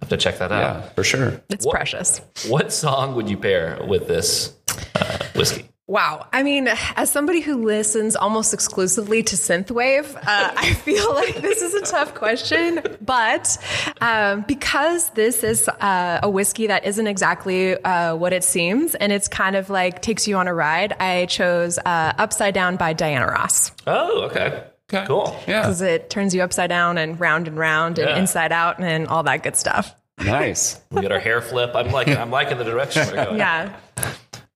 Have 0.00 0.08
to 0.10 0.16
check 0.18 0.38
that 0.38 0.52
out. 0.52 0.60
Yeah, 0.60 0.82
for 0.90 1.02
sure. 1.04 1.40
it's 1.48 1.64
What- 1.64 1.74
precious. 1.74 2.20
What 2.48 2.72
song 2.72 3.14
would 3.14 3.28
you 3.30 3.38
pair 3.38 3.78
with 3.86 4.06
this 4.06 4.54
uh, 4.94 5.18
whiskey? 5.34 5.69
Wow. 5.90 6.28
I 6.32 6.44
mean, 6.44 6.68
as 6.94 7.10
somebody 7.10 7.40
who 7.40 7.64
listens 7.64 8.14
almost 8.14 8.54
exclusively 8.54 9.24
to 9.24 9.34
synthwave, 9.34 10.14
uh, 10.14 10.20
I 10.24 10.72
feel 10.84 11.12
like 11.12 11.34
this 11.42 11.62
is 11.62 11.74
a 11.74 11.80
tough 11.80 12.14
question. 12.14 12.80
But 13.00 13.58
um, 14.00 14.42
because 14.46 15.10
this 15.10 15.42
is 15.42 15.68
uh, 15.68 16.20
a 16.22 16.30
whiskey 16.30 16.68
that 16.68 16.84
isn't 16.84 17.08
exactly 17.08 17.74
uh, 17.82 18.14
what 18.14 18.32
it 18.32 18.44
seems, 18.44 18.94
and 18.94 19.10
it's 19.10 19.26
kind 19.26 19.56
of 19.56 19.68
like 19.68 20.00
takes 20.00 20.28
you 20.28 20.36
on 20.36 20.46
a 20.46 20.54
ride, 20.54 20.92
I 21.00 21.26
chose 21.26 21.76
uh, 21.78 22.12
Upside 22.18 22.54
Down 22.54 22.76
by 22.76 22.92
Diana 22.92 23.26
Ross 23.26 23.72
Oh, 23.88 24.22
okay. 24.30 24.62
Okay. 24.92 25.06
Cool. 25.08 25.36
Yeah. 25.48 25.62
because 25.62 25.82
it 25.82 26.08
turns 26.08 26.36
you 26.36 26.42
upside 26.42 26.68
down 26.70 26.98
and 26.98 27.18
round 27.18 27.48
and 27.48 27.56
round 27.58 27.98
and 27.98 28.08
Yeah. 28.10 28.16
inside 28.16 28.52
out 28.52 28.78
and 28.78 29.08
all 29.08 29.24
that 29.24 29.42
good 29.42 29.56
stuff. 29.56 29.92
Nice. 30.18 30.80
We 30.92 31.02
got 31.02 31.10
our 31.12 31.18
hair 31.20 31.40
flip. 31.40 31.72
I'm 31.74 31.90
liking. 31.90 32.16
I'm 32.16 32.30
liking 32.30 32.58
the 32.58 32.64
direction 32.64 33.06
we're 33.08 33.24
going. 33.24 33.38
Yeah. 33.38 33.74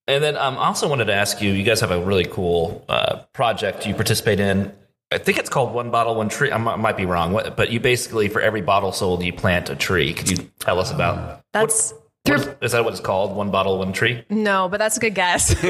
And 0.07 0.23
then 0.23 0.37
um, 0.37 0.59
I 0.59 0.67
also 0.67 0.89
wanted 0.89 1.07
to 1.07 1.15
ask 1.15 1.41
you. 1.41 1.53
You 1.53 1.65
guys 1.65 1.81
have 1.81 1.91
a 1.91 2.01
really 2.01 2.25
cool 2.25 2.85
uh, 2.89 3.23
project 3.33 3.87
you 3.87 3.95
participate 3.95 4.41
in. 4.41 4.73
I 5.11 5.19
think 5.19 5.39
it's 5.39 5.49
called 5.49 5.73
One 5.73 5.91
Bottle, 5.91 6.17
One 6.17 6.29
Tree. 6.29 6.51
I 6.51 6.59
might 6.59 6.97
be 6.97 7.07
wrong, 7.07 7.33
what, 7.33 7.57
but 7.57 7.71
you 7.71 7.79
basically 7.79 8.29
for 8.29 8.41
every 8.41 8.63
bottle 8.63 8.91
sold, 8.93 9.23
you 9.23 9.33
plant 9.33 9.71
a 9.71 9.77
tree. 9.77 10.13
Could 10.13 10.31
you 10.31 10.51
tell 10.59 10.81
us 10.81 10.91
about? 10.91 11.43
That's. 11.53 11.93
what 11.93 12.04
is, 12.27 12.49
is 12.63 12.73
that 12.73 12.85
what 12.85 12.95
it's 12.95 13.01
called? 13.01 13.37
One 13.37 13.51
bottle, 13.51 13.79
one 13.79 13.93
tree. 13.93 14.25
No, 14.31 14.69
but 14.71 14.79
that's 14.79 14.97
a 14.97 15.01
good 15.01 15.15
guess. 15.15 15.55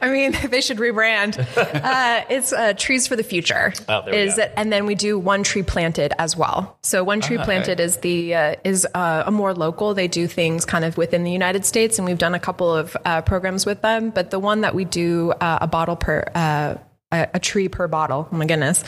I 0.00 0.08
mean, 0.10 0.34
they 0.48 0.60
should 0.60 0.78
rebrand. 0.78 1.46
Uh, 1.82 2.24
it's 2.28 2.52
uh, 2.52 2.72
Trees 2.74 3.06
for 3.06 3.16
the 3.16 3.22
Future. 3.22 3.72
Oh, 3.88 4.02
there 4.04 4.14
we 4.14 4.20
is 4.20 4.38
it, 4.38 4.52
and 4.56 4.72
then 4.72 4.86
we 4.86 4.94
do 4.94 5.18
One 5.18 5.42
Tree 5.42 5.62
Planted 5.62 6.12
as 6.18 6.36
well. 6.36 6.78
So 6.82 7.02
One 7.02 7.20
Tree 7.20 7.38
Planted 7.38 7.80
is 7.80 7.98
the 7.98 8.34
uh, 8.34 8.54
is 8.64 8.86
uh, 8.94 9.24
a 9.26 9.30
more 9.30 9.52
local. 9.52 9.94
They 9.94 10.08
do 10.08 10.26
things 10.26 10.64
kind 10.64 10.84
of 10.84 10.96
within 10.96 11.24
the 11.24 11.30
United 11.30 11.64
States, 11.64 11.98
and 11.98 12.06
we've 12.06 12.18
done 12.18 12.34
a 12.34 12.38
couple 12.38 12.74
of 12.74 12.96
uh, 13.04 13.22
programs 13.22 13.66
with 13.66 13.82
them. 13.82 14.10
But 14.10 14.30
the 14.30 14.38
one 14.38 14.60
that 14.62 14.74
we 14.74 14.84
do 14.84 15.32
uh, 15.32 15.58
a 15.60 15.66
bottle 15.66 15.96
per. 15.96 16.80
A 17.12 17.28
a 17.34 17.38
tree 17.38 17.68
per 17.68 17.86
bottle. 17.88 18.28
Oh 18.32 18.36
my 18.36 18.46
goodness, 18.46 18.82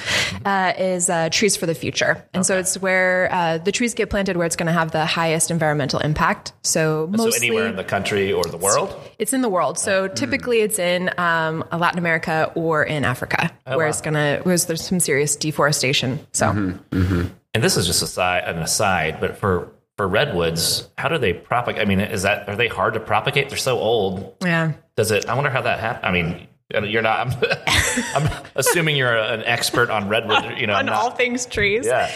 uh, 0.45 0.73
is 0.79 1.11
uh, 1.11 1.29
trees 1.31 1.57
for 1.57 1.67
the 1.67 1.75
future, 1.75 2.27
and 2.33 2.45
so 2.45 2.59
it's 2.59 2.77
where 2.79 3.29
uh, 3.31 3.59
the 3.59 3.71
trees 3.71 3.95
get 3.95 4.09
planted 4.11 4.37
where 4.37 4.47
it's 4.47 4.57
going 4.57 4.67
to 4.67 4.73
have 4.73 4.91
the 4.93 5.05
highest 5.05 5.51
environmental 5.51 6.01
impact. 6.01 6.53
So 6.63 7.07
So 7.15 7.23
mostly 7.25 7.49
anywhere 7.49 7.69
in 7.69 7.77
the 7.77 7.85
country 7.85 8.33
or 8.33 8.45
the 8.45 8.57
world. 8.57 8.99
it's 9.19 9.33
in 9.33 9.43
the 9.43 9.49
world. 9.49 9.79
So 9.79 10.09
typically 10.09 10.61
it's 10.61 10.79
in 10.79 11.11
um, 11.19 11.65
Latin 11.73 11.99
America 11.99 12.51
or 12.55 12.83
in 12.83 13.05
Africa, 13.05 13.51
where 13.67 13.87
it's 13.89 14.01
gonna 14.01 14.41
where 14.43 14.57
there's 14.57 14.83
some 14.85 15.01
serious 15.01 15.37
deforestation. 15.37 16.19
So 16.33 16.49
And 17.55 17.63
this 17.63 17.77
is 17.77 17.87
just 17.87 18.03
a 18.03 18.07
side, 18.07 18.45
an 18.45 18.59
aside, 18.59 19.19
but 19.21 19.37
for 19.37 19.71
for 19.97 20.09
redwoods, 20.09 20.89
how 20.99 21.09
do 21.09 21.19
they 21.19 21.33
propagate? 21.33 21.81
I 21.81 21.85
mean, 21.85 22.01
is 22.01 22.23
that 22.23 22.49
are 22.49 22.57
they 22.57 22.67
hard 22.69 22.95
to 22.95 23.01
propagate? 23.01 23.49
They're 23.49 23.59
so 23.59 23.79
old. 23.79 24.35
yeah. 24.43 24.73
Does 24.97 25.11
it? 25.11 25.29
I 25.29 25.35
wonder 25.35 25.51
how 25.51 25.63
that 25.63 25.79
happened. 25.81 26.07
I 26.07 26.11
mean, 26.13 26.49
you're 26.70 27.03
not. 27.03 27.27
I'm, 27.27 27.44
I'm 28.24 28.44
assuming 28.57 28.96
you're 28.96 29.14
an 29.16 29.42
expert 29.44 29.90
on 29.90 30.09
redwood. 30.09 30.44
You 30.64 30.68
know, 30.68 30.74
On 30.74 30.87
not- 30.87 30.94
all 30.94 31.11
things 31.11 31.46
trees. 31.46 31.85
Yeah. 31.85 32.11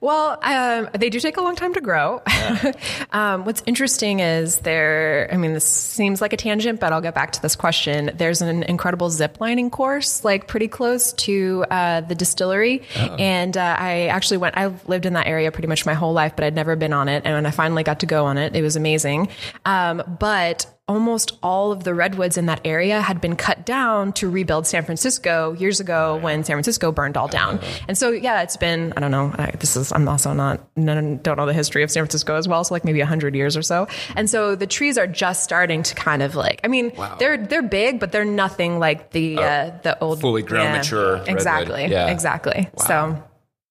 Well, 0.00 0.38
um, 0.42 0.88
they 0.92 1.08
do 1.10 1.18
take 1.18 1.36
a 1.38 1.40
long 1.40 1.56
time 1.56 1.74
to 1.74 1.80
grow. 1.80 2.22
um, 3.12 3.44
what's 3.44 3.62
interesting 3.66 4.20
is 4.20 4.58
there, 4.60 5.28
I 5.32 5.36
mean, 5.36 5.54
this 5.54 5.64
seems 5.64 6.20
like 6.20 6.32
a 6.32 6.36
tangent, 6.36 6.78
but 6.78 6.92
I'll 6.92 7.00
get 7.00 7.14
back 7.14 7.32
to 7.32 7.42
this 7.42 7.56
question. 7.56 8.10
There's 8.14 8.42
an 8.42 8.62
incredible 8.64 9.10
zip 9.10 9.40
lining 9.40 9.70
course, 9.70 10.24
like 10.24 10.46
pretty 10.46 10.68
close 10.68 11.12
to 11.14 11.64
uh, 11.70 12.02
the 12.02 12.14
distillery. 12.14 12.82
And 12.96 13.56
uh, 13.56 13.76
I 13.78 14.06
actually 14.06 14.38
went, 14.38 14.56
I've 14.56 14.86
lived 14.88 15.06
in 15.06 15.14
that 15.14 15.26
area 15.26 15.50
pretty 15.50 15.68
much 15.68 15.84
my 15.86 15.94
whole 15.94 16.12
life, 16.12 16.36
but 16.36 16.44
I'd 16.44 16.54
never 16.54 16.76
been 16.76 16.92
on 16.92 17.08
it. 17.08 17.22
And 17.24 17.34
when 17.34 17.46
I 17.46 17.50
finally 17.50 17.82
got 17.82 18.00
to 18.00 18.06
go 18.06 18.26
on 18.26 18.38
it, 18.38 18.54
it 18.54 18.62
was 18.62 18.76
amazing. 18.76 19.28
Um, 19.64 20.02
but 20.18 20.66
almost 20.90 21.38
all 21.40 21.70
of 21.70 21.84
the 21.84 21.94
redwoods 21.94 22.36
in 22.36 22.46
that 22.46 22.60
area 22.64 23.00
had 23.00 23.20
been 23.20 23.36
cut 23.36 23.64
down 23.64 24.12
to 24.12 24.28
rebuild 24.28 24.66
San 24.66 24.84
Francisco 24.84 25.52
years 25.52 25.78
ago 25.78 26.16
when 26.16 26.42
San 26.42 26.56
Francisco 26.56 26.90
burned 26.90 27.16
all 27.16 27.28
down. 27.28 27.60
And 27.86 27.96
so, 27.96 28.10
yeah, 28.10 28.42
it's 28.42 28.56
been, 28.56 28.92
I 28.96 29.00
don't 29.00 29.12
know, 29.12 29.32
I, 29.38 29.52
this 29.52 29.76
is, 29.76 29.92
I'm 29.92 30.08
also 30.08 30.32
not, 30.32 30.60
none, 30.74 31.18
don't 31.18 31.36
know 31.36 31.46
the 31.46 31.52
history 31.52 31.84
of 31.84 31.92
San 31.92 32.02
Francisco 32.02 32.34
as 32.34 32.48
well. 32.48 32.64
So 32.64 32.74
like 32.74 32.84
maybe 32.84 33.00
a 33.00 33.06
hundred 33.06 33.36
years 33.36 33.56
or 33.56 33.62
so. 33.62 33.86
And 34.16 34.28
so 34.28 34.56
the 34.56 34.66
trees 34.66 34.98
are 34.98 35.06
just 35.06 35.44
starting 35.44 35.84
to 35.84 35.94
kind 35.94 36.24
of 36.24 36.34
like, 36.34 36.60
I 36.64 36.66
mean, 36.66 36.90
they're, 37.20 37.36
they're 37.36 37.62
big, 37.62 38.00
but 38.00 38.10
they're 38.10 38.24
nothing 38.24 38.80
like 38.80 39.12
the, 39.12 39.38
uh, 39.38 39.70
the 39.84 39.96
old 40.00 40.20
Fully 40.20 40.42
grown, 40.42 40.72
mature 40.72 41.18
redwood. 41.18 41.28
Exactly. 41.28 41.86
Yeah. 41.86 42.08
Exactly. 42.08 42.68
So 42.78 43.22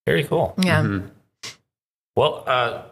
Very 0.06 0.24
cool. 0.24 0.56
yeah. 0.58 1.00
Well, 2.16 2.46
uh, 2.48 2.84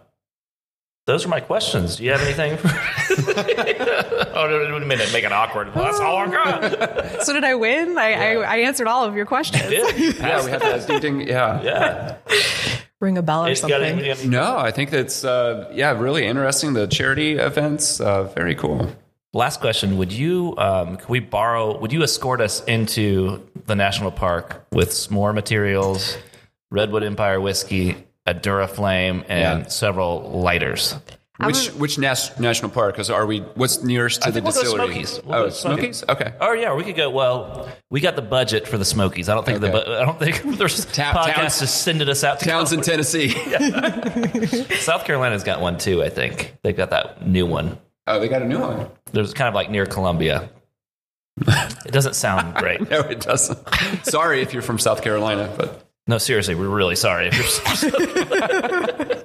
those 1.08 1.26
are 1.26 1.30
my 1.30 1.40
questions. 1.40 1.96
Do 1.96 2.04
you 2.04 2.12
have 2.12 2.22
anything? 2.22 2.60
oh, 4.36 4.48
no, 4.48 4.68
no, 4.68 4.76
a 4.76 4.80
minute, 4.82 5.10
make 5.14 5.24
it 5.24 5.32
awkward. 5.32 5.74
Well, 5.74 5.86
that's 5.86 6.02
all 6.02 6.18
I 6.18 6.28
got. 6.28 7.24
So 7.24 7.32
did 7.32 7.46
I 7.46 7.56
win? 7.56 7.98
I, 7.98 8.12
I, 8.12 8.34
I 8.42 8.58
answered 8.58 8.88
all 8.88 9.06
of 9.06 9.16
your 9.16 9.26
questions. 9.26 9.72
Yeah, 9.72 9.90
Yeah, 9.96 10.44
we 10.44 10.52
have 10.52 10.60
that 10.60 10.86
ding 11.02 11.20
ding. 11.20 11.28
Yeah. 11.28 11.62
yeah. 11.64 12.18
Ring 13.00 13.18
a 13.18 13.22
bell 13.22 13.46
or 13.46 13.50
It's 13.50 13.62
got 13.62 13.82
something. 13.82 14.30
No, 14.30 14.58
I 14.58 14.72
think 14.72 14.90
that's 14.90 15.24
uh, 15.24 15.72
yeah, 15.74 15.98
really 15.98 16.26
interesting. 16.26 16.74
The 16.74 16.88
charity 16.88 17.38
events, 17.38 18.02
uh, 18.02 18.24
very 18.24 18.56
cool. 18.56 18.92
Last 19.34 19.62
question: 19.62 19.98
Would 19.98 20.12
you, 20.12 20.56
um, 20.58 20.98
can 20.98 21.08
we 21.08 21.22
borrow? 21.22 21.80
Would 21.80 21.94
you 21.94 22.04
escort 22.04 22.42
us 22.42 22.64
into 22.66 23.48
the 23.66 23.76
national 23.76 24.12
park 24.12 24.66
with 24.74 24.90
s'more 24.90 25.34
materials, 25.34 26.18
Redwood 26.70 27.04
Empire 27.04 27.40
whiskey, 27.40 28.07
a 28.28 28.34
Duraflame, 28.36 29.24
and 29.28 29.64
Yeah. 29.64 29.68
several 29.70 30.40
lighters. 30.42 30.96
Which 31.40 31.68
which 31.74 32.00
nas- 32.00 32.32
national 32.40 32.72
park? 32.72 32.96
Because 32.96 33.12
are 33.12 33.24
we? 33.28 33.42
What's 33.42 33.84
nearest 33.84 34.24
to 34.24 34.30
I 34.30 34.32
the 34.32 34.42
we'll 34.42 34.54
go 34.54 34.62
distillery? 34.62 34.88
Smokies. 34.88 35.22
We'll 35.24 35.36
oh, 35.36 35.44
go 35.44 35.50
Smokies. 35.52 36.04
Okay. 36.10 36.34
Oh 36.42 36.54
yeah, 36.54 36.74
we 36.74 36.84
could 36.84 36.96
go. 36.96 37.12
Well, 37.12 37.70
we 37.92 38.02
got 38.02 38.16
the 38.16 38.24
budget 38.24 38.68
for 38.68 38.80
the 38.80 38.86
Smokies. 38.86 39.30
I 39.30 39.36
don't 39.36 39.46
think 39.46 39.62
the 39.62 39.72
Okay. 39.72 39.86
bu- 39.86 39.94
I 39.98 40.06
don't 40.06 40.18
think 40.18 40.42
there's 40.58 40.84
Ta- 40.86 41.14
podcasts 41.14 41.36
Towns- 41.36 41.60
just 41.60 41.82
sending 41.84 42.10
us 42.10 42.24
out 42.24 42.40
to 42.40 42.46
Towns 42.46 42.74
in 42.74 42.82
Tennessee. 42.82 43.30
South 44.80 45.06
Carolina's 45.06 45.44
got 45.44 45.62
one 45.62 45.78
too. 45.78 46.02
I 46.04 46.10
think 46.10 46.56
they've 46.64 46.76
got 46.76 46.90
that 46.90 47.28
new 47.28 47.46
one. 47.46 47.78
oh, 48.08 48.20
they 48.20 48.28
got 48.30 48.42
a 48.42 48.46
new 48.48 48.60
one. 48.60 48.88
There's 49.12 49.36
kind 49.36 49.48
of 49.48 49.54
like 49.54 49.70
near 49.70 49.86
Columbia. 49.86 50.50
It 51.46 51.92
doesn't 51.92 52.16
sound 52.16 52.56
great. 52.56 52.90
No, 52.90 53.02
it 53.02 53.20
doesn't. 53.20 53.60
Sorry 54.04 54.42
if 54.42 54.54
you're 54.54 54.64
from 54.64 54.80
South 54.80 55.04
Carolina, 55.04 55.54
but 55.56 55.87
No, 56.08 56.18
seriously, 56.18 56.56
we're 56.56 56.70
really 56.70 56.96
sorry. 56.96 57.30
If 57.32 57.84
you're 57.84 59.24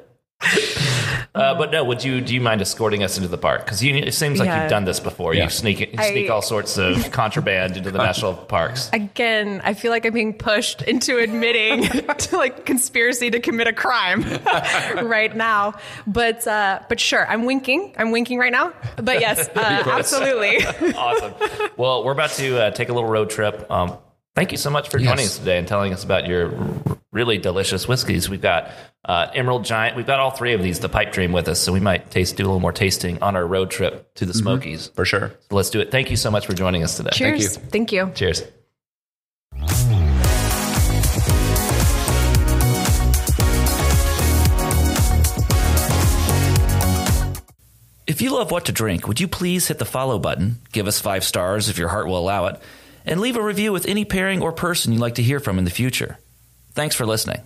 uh, 1.34 1.54
but 1.54 1.70
no, 1.70 1.82
would 1.84 2.04
you? 2.04 2.20
Do 2.20 2.34
you 2.34 2.40
mind 2.40 2.60
escorting 2.60 3.02
us 3.02 3.16
into 3.16 3.28
the 3.28 3.38
park? 3.38 3.64
Because 3.64 3.82
it 3.82 4.12
seems 4.12 4.38
like 4.38 4.46
Yeah. 4.48 4.62
you've 4.62 4.70
done 4.70 4.84
this 4.84 5.00
before. 5.00 5.32
Yeah. 5.34 5.44
You 5.44 5.50
sneak 5.50 5.80
you 5.80 5.86
I- 5.96 6.10
sneak 6.10 6.28
all 6.30 6.42
sorts 6.42 6.76
of 6.76 7.10
contraband 7.12 7.76
into 7.76 7.90
the 7.90 7.98
national 7.98 8.34
parks. 8.34 8.90
Again, 8.92 9.60
I 9.64 9.72
feel 9.74 9.90
like 9.92 10.04
I'm 10.04 10.12
being 10.12 10.34
pushed 10.34 10.82
into 10.82 11.18
admitting 11.18 11.84
to 12.18 12.36
like 12.36 12.66
conspiracy 12.66 13.30
to 13.30 13.40
commit 13.40 13.66
a 13.68 13.72
crime 13.72 14.24
right 15.06 15.34
now. 15.34 15.74
But 16.06 16.46
uh, 16.46 16.80
but 16.88 17.00
sure, 17.00 17.26
I'm 17.26 17.44
winking. 17.46 17.94
I'm 17.96 18.10
winking 18.10 18.38
right 18.38 18.52
now. 18.52 18.72
But 18.96 19.20
yes, 19.20 19.48
uh, 19.54 19.84
absolutely. 19.86 20.66
awesome. 20.94 21.32
Well, 21.78 22.04
we're 22.04 22.12
about 22.12 22.30
to 22.32 22.60
uh, 22.64 22.70
take 22.72 22.88
a 22.90 22.92
little 22.92 23.08
road 23.08 23.30
trip. 23.30 23.70
Um, 23.70 23.96
thank 24.34 24.52
you 24.52 24.58
so 24.58 24.70
much 24.70 24.88
for 24.88 24.98
joining 24.98 25.18
Yes. 25.24 25.32
us 25.34 25.38
today 25.38 25.58
and 25.58 25.66
telling 25.68 25.92
us 25.92 26.04
about 26.04 26.26
your 26.26 26.56
r- 26.56 26.98
really 27.12 27.38
delicious 27.38 27.86
whiskeys. 27.86 28.28
We've 28.28 28.40
got 28.40 28.70
uh, 29.04 29.28
Emerald 29.34 29.64
Giant. 29.64 29.96
We've 29.96 30.06
got 30.06 30.20
all 30.20 30.30
three 30.30 30.54
of 30.54 30.62
these, 30.62 30.78
the 30.80 30.88
Pipe 30.88 31.12
Dream, 31.12 31.32
with 31.32 31.48
us, 31.48 31.60
so 31.60 31.72
we 31.72 31.80
might 31.80 32.10
taste 32.10 32.36
do 32.36 32.44
a 32.44 32.46
little 32.46 32.60
more 32.60 32.72
tasting 32.72 33.22
on 33.22 33.36
our 33.36 33.46
road 33.46 33.70
trip 33.70 34.14
to 34.14 34.26
the 34.26 34.34
Smokies. 34.34 34.88
for 34.94 35.04
sure. 35.04 35.32
So 35.50 35.56
let's 35.56 35.70
do 35.70 35.80
it. 35.80 35.90
Thank 35.90 36.10
you 36.10 36.16
so 36.16 36.30
much 36.30 36.46
for 36.46 36.54
joining 36.54 36.82
us 36.82 36.96
today. 36.96 37.10
Cheers. 37.12 37.56
Thank 37.56 37.92
you. 37.92 38.10
Cheers. 38.14 38.42
If 48.04 48.20
you 48.20 48.30
love 48.34 48.50
what 48.50 48.64
to 48.66 48.72
drink, 48.72 49.06
would 49.06 49.20
you 49.20 49.28
please 49.28 49.68
hit 49.68 49.78
the 49.78 49.84
follow 49.84 50.18
button, 50.18 50.58
give 50.72 50.86
us 50.88 51.00
five 51.00 51.24
stars 51.24 51.68
if 51.68 51.78
your 51.78 51.88
heart 51.88 52.06
will 52.08 52.18
allow 52.18 52.46
it, 52.46 52.60
and 53.04 53.20
leave 53.20 53.36
a 53.36 53.42
review 53.42 53.72
with 53.72 53.86
any 53.86 54.04
pairing 54.04 54.42
or 54.42 54.52
person 54.52 54.92
you'd 54.92 55.00
like 55.00 55.16
to 55.16 55.22
hear 55.22 55.40
from 55.40 55.58
in 55.58 55.64
the 55.64 55.70
future? 55.70 56.18
Thanks 56.74 56.94
for 56.94 57.06
listening. 57.06 57.42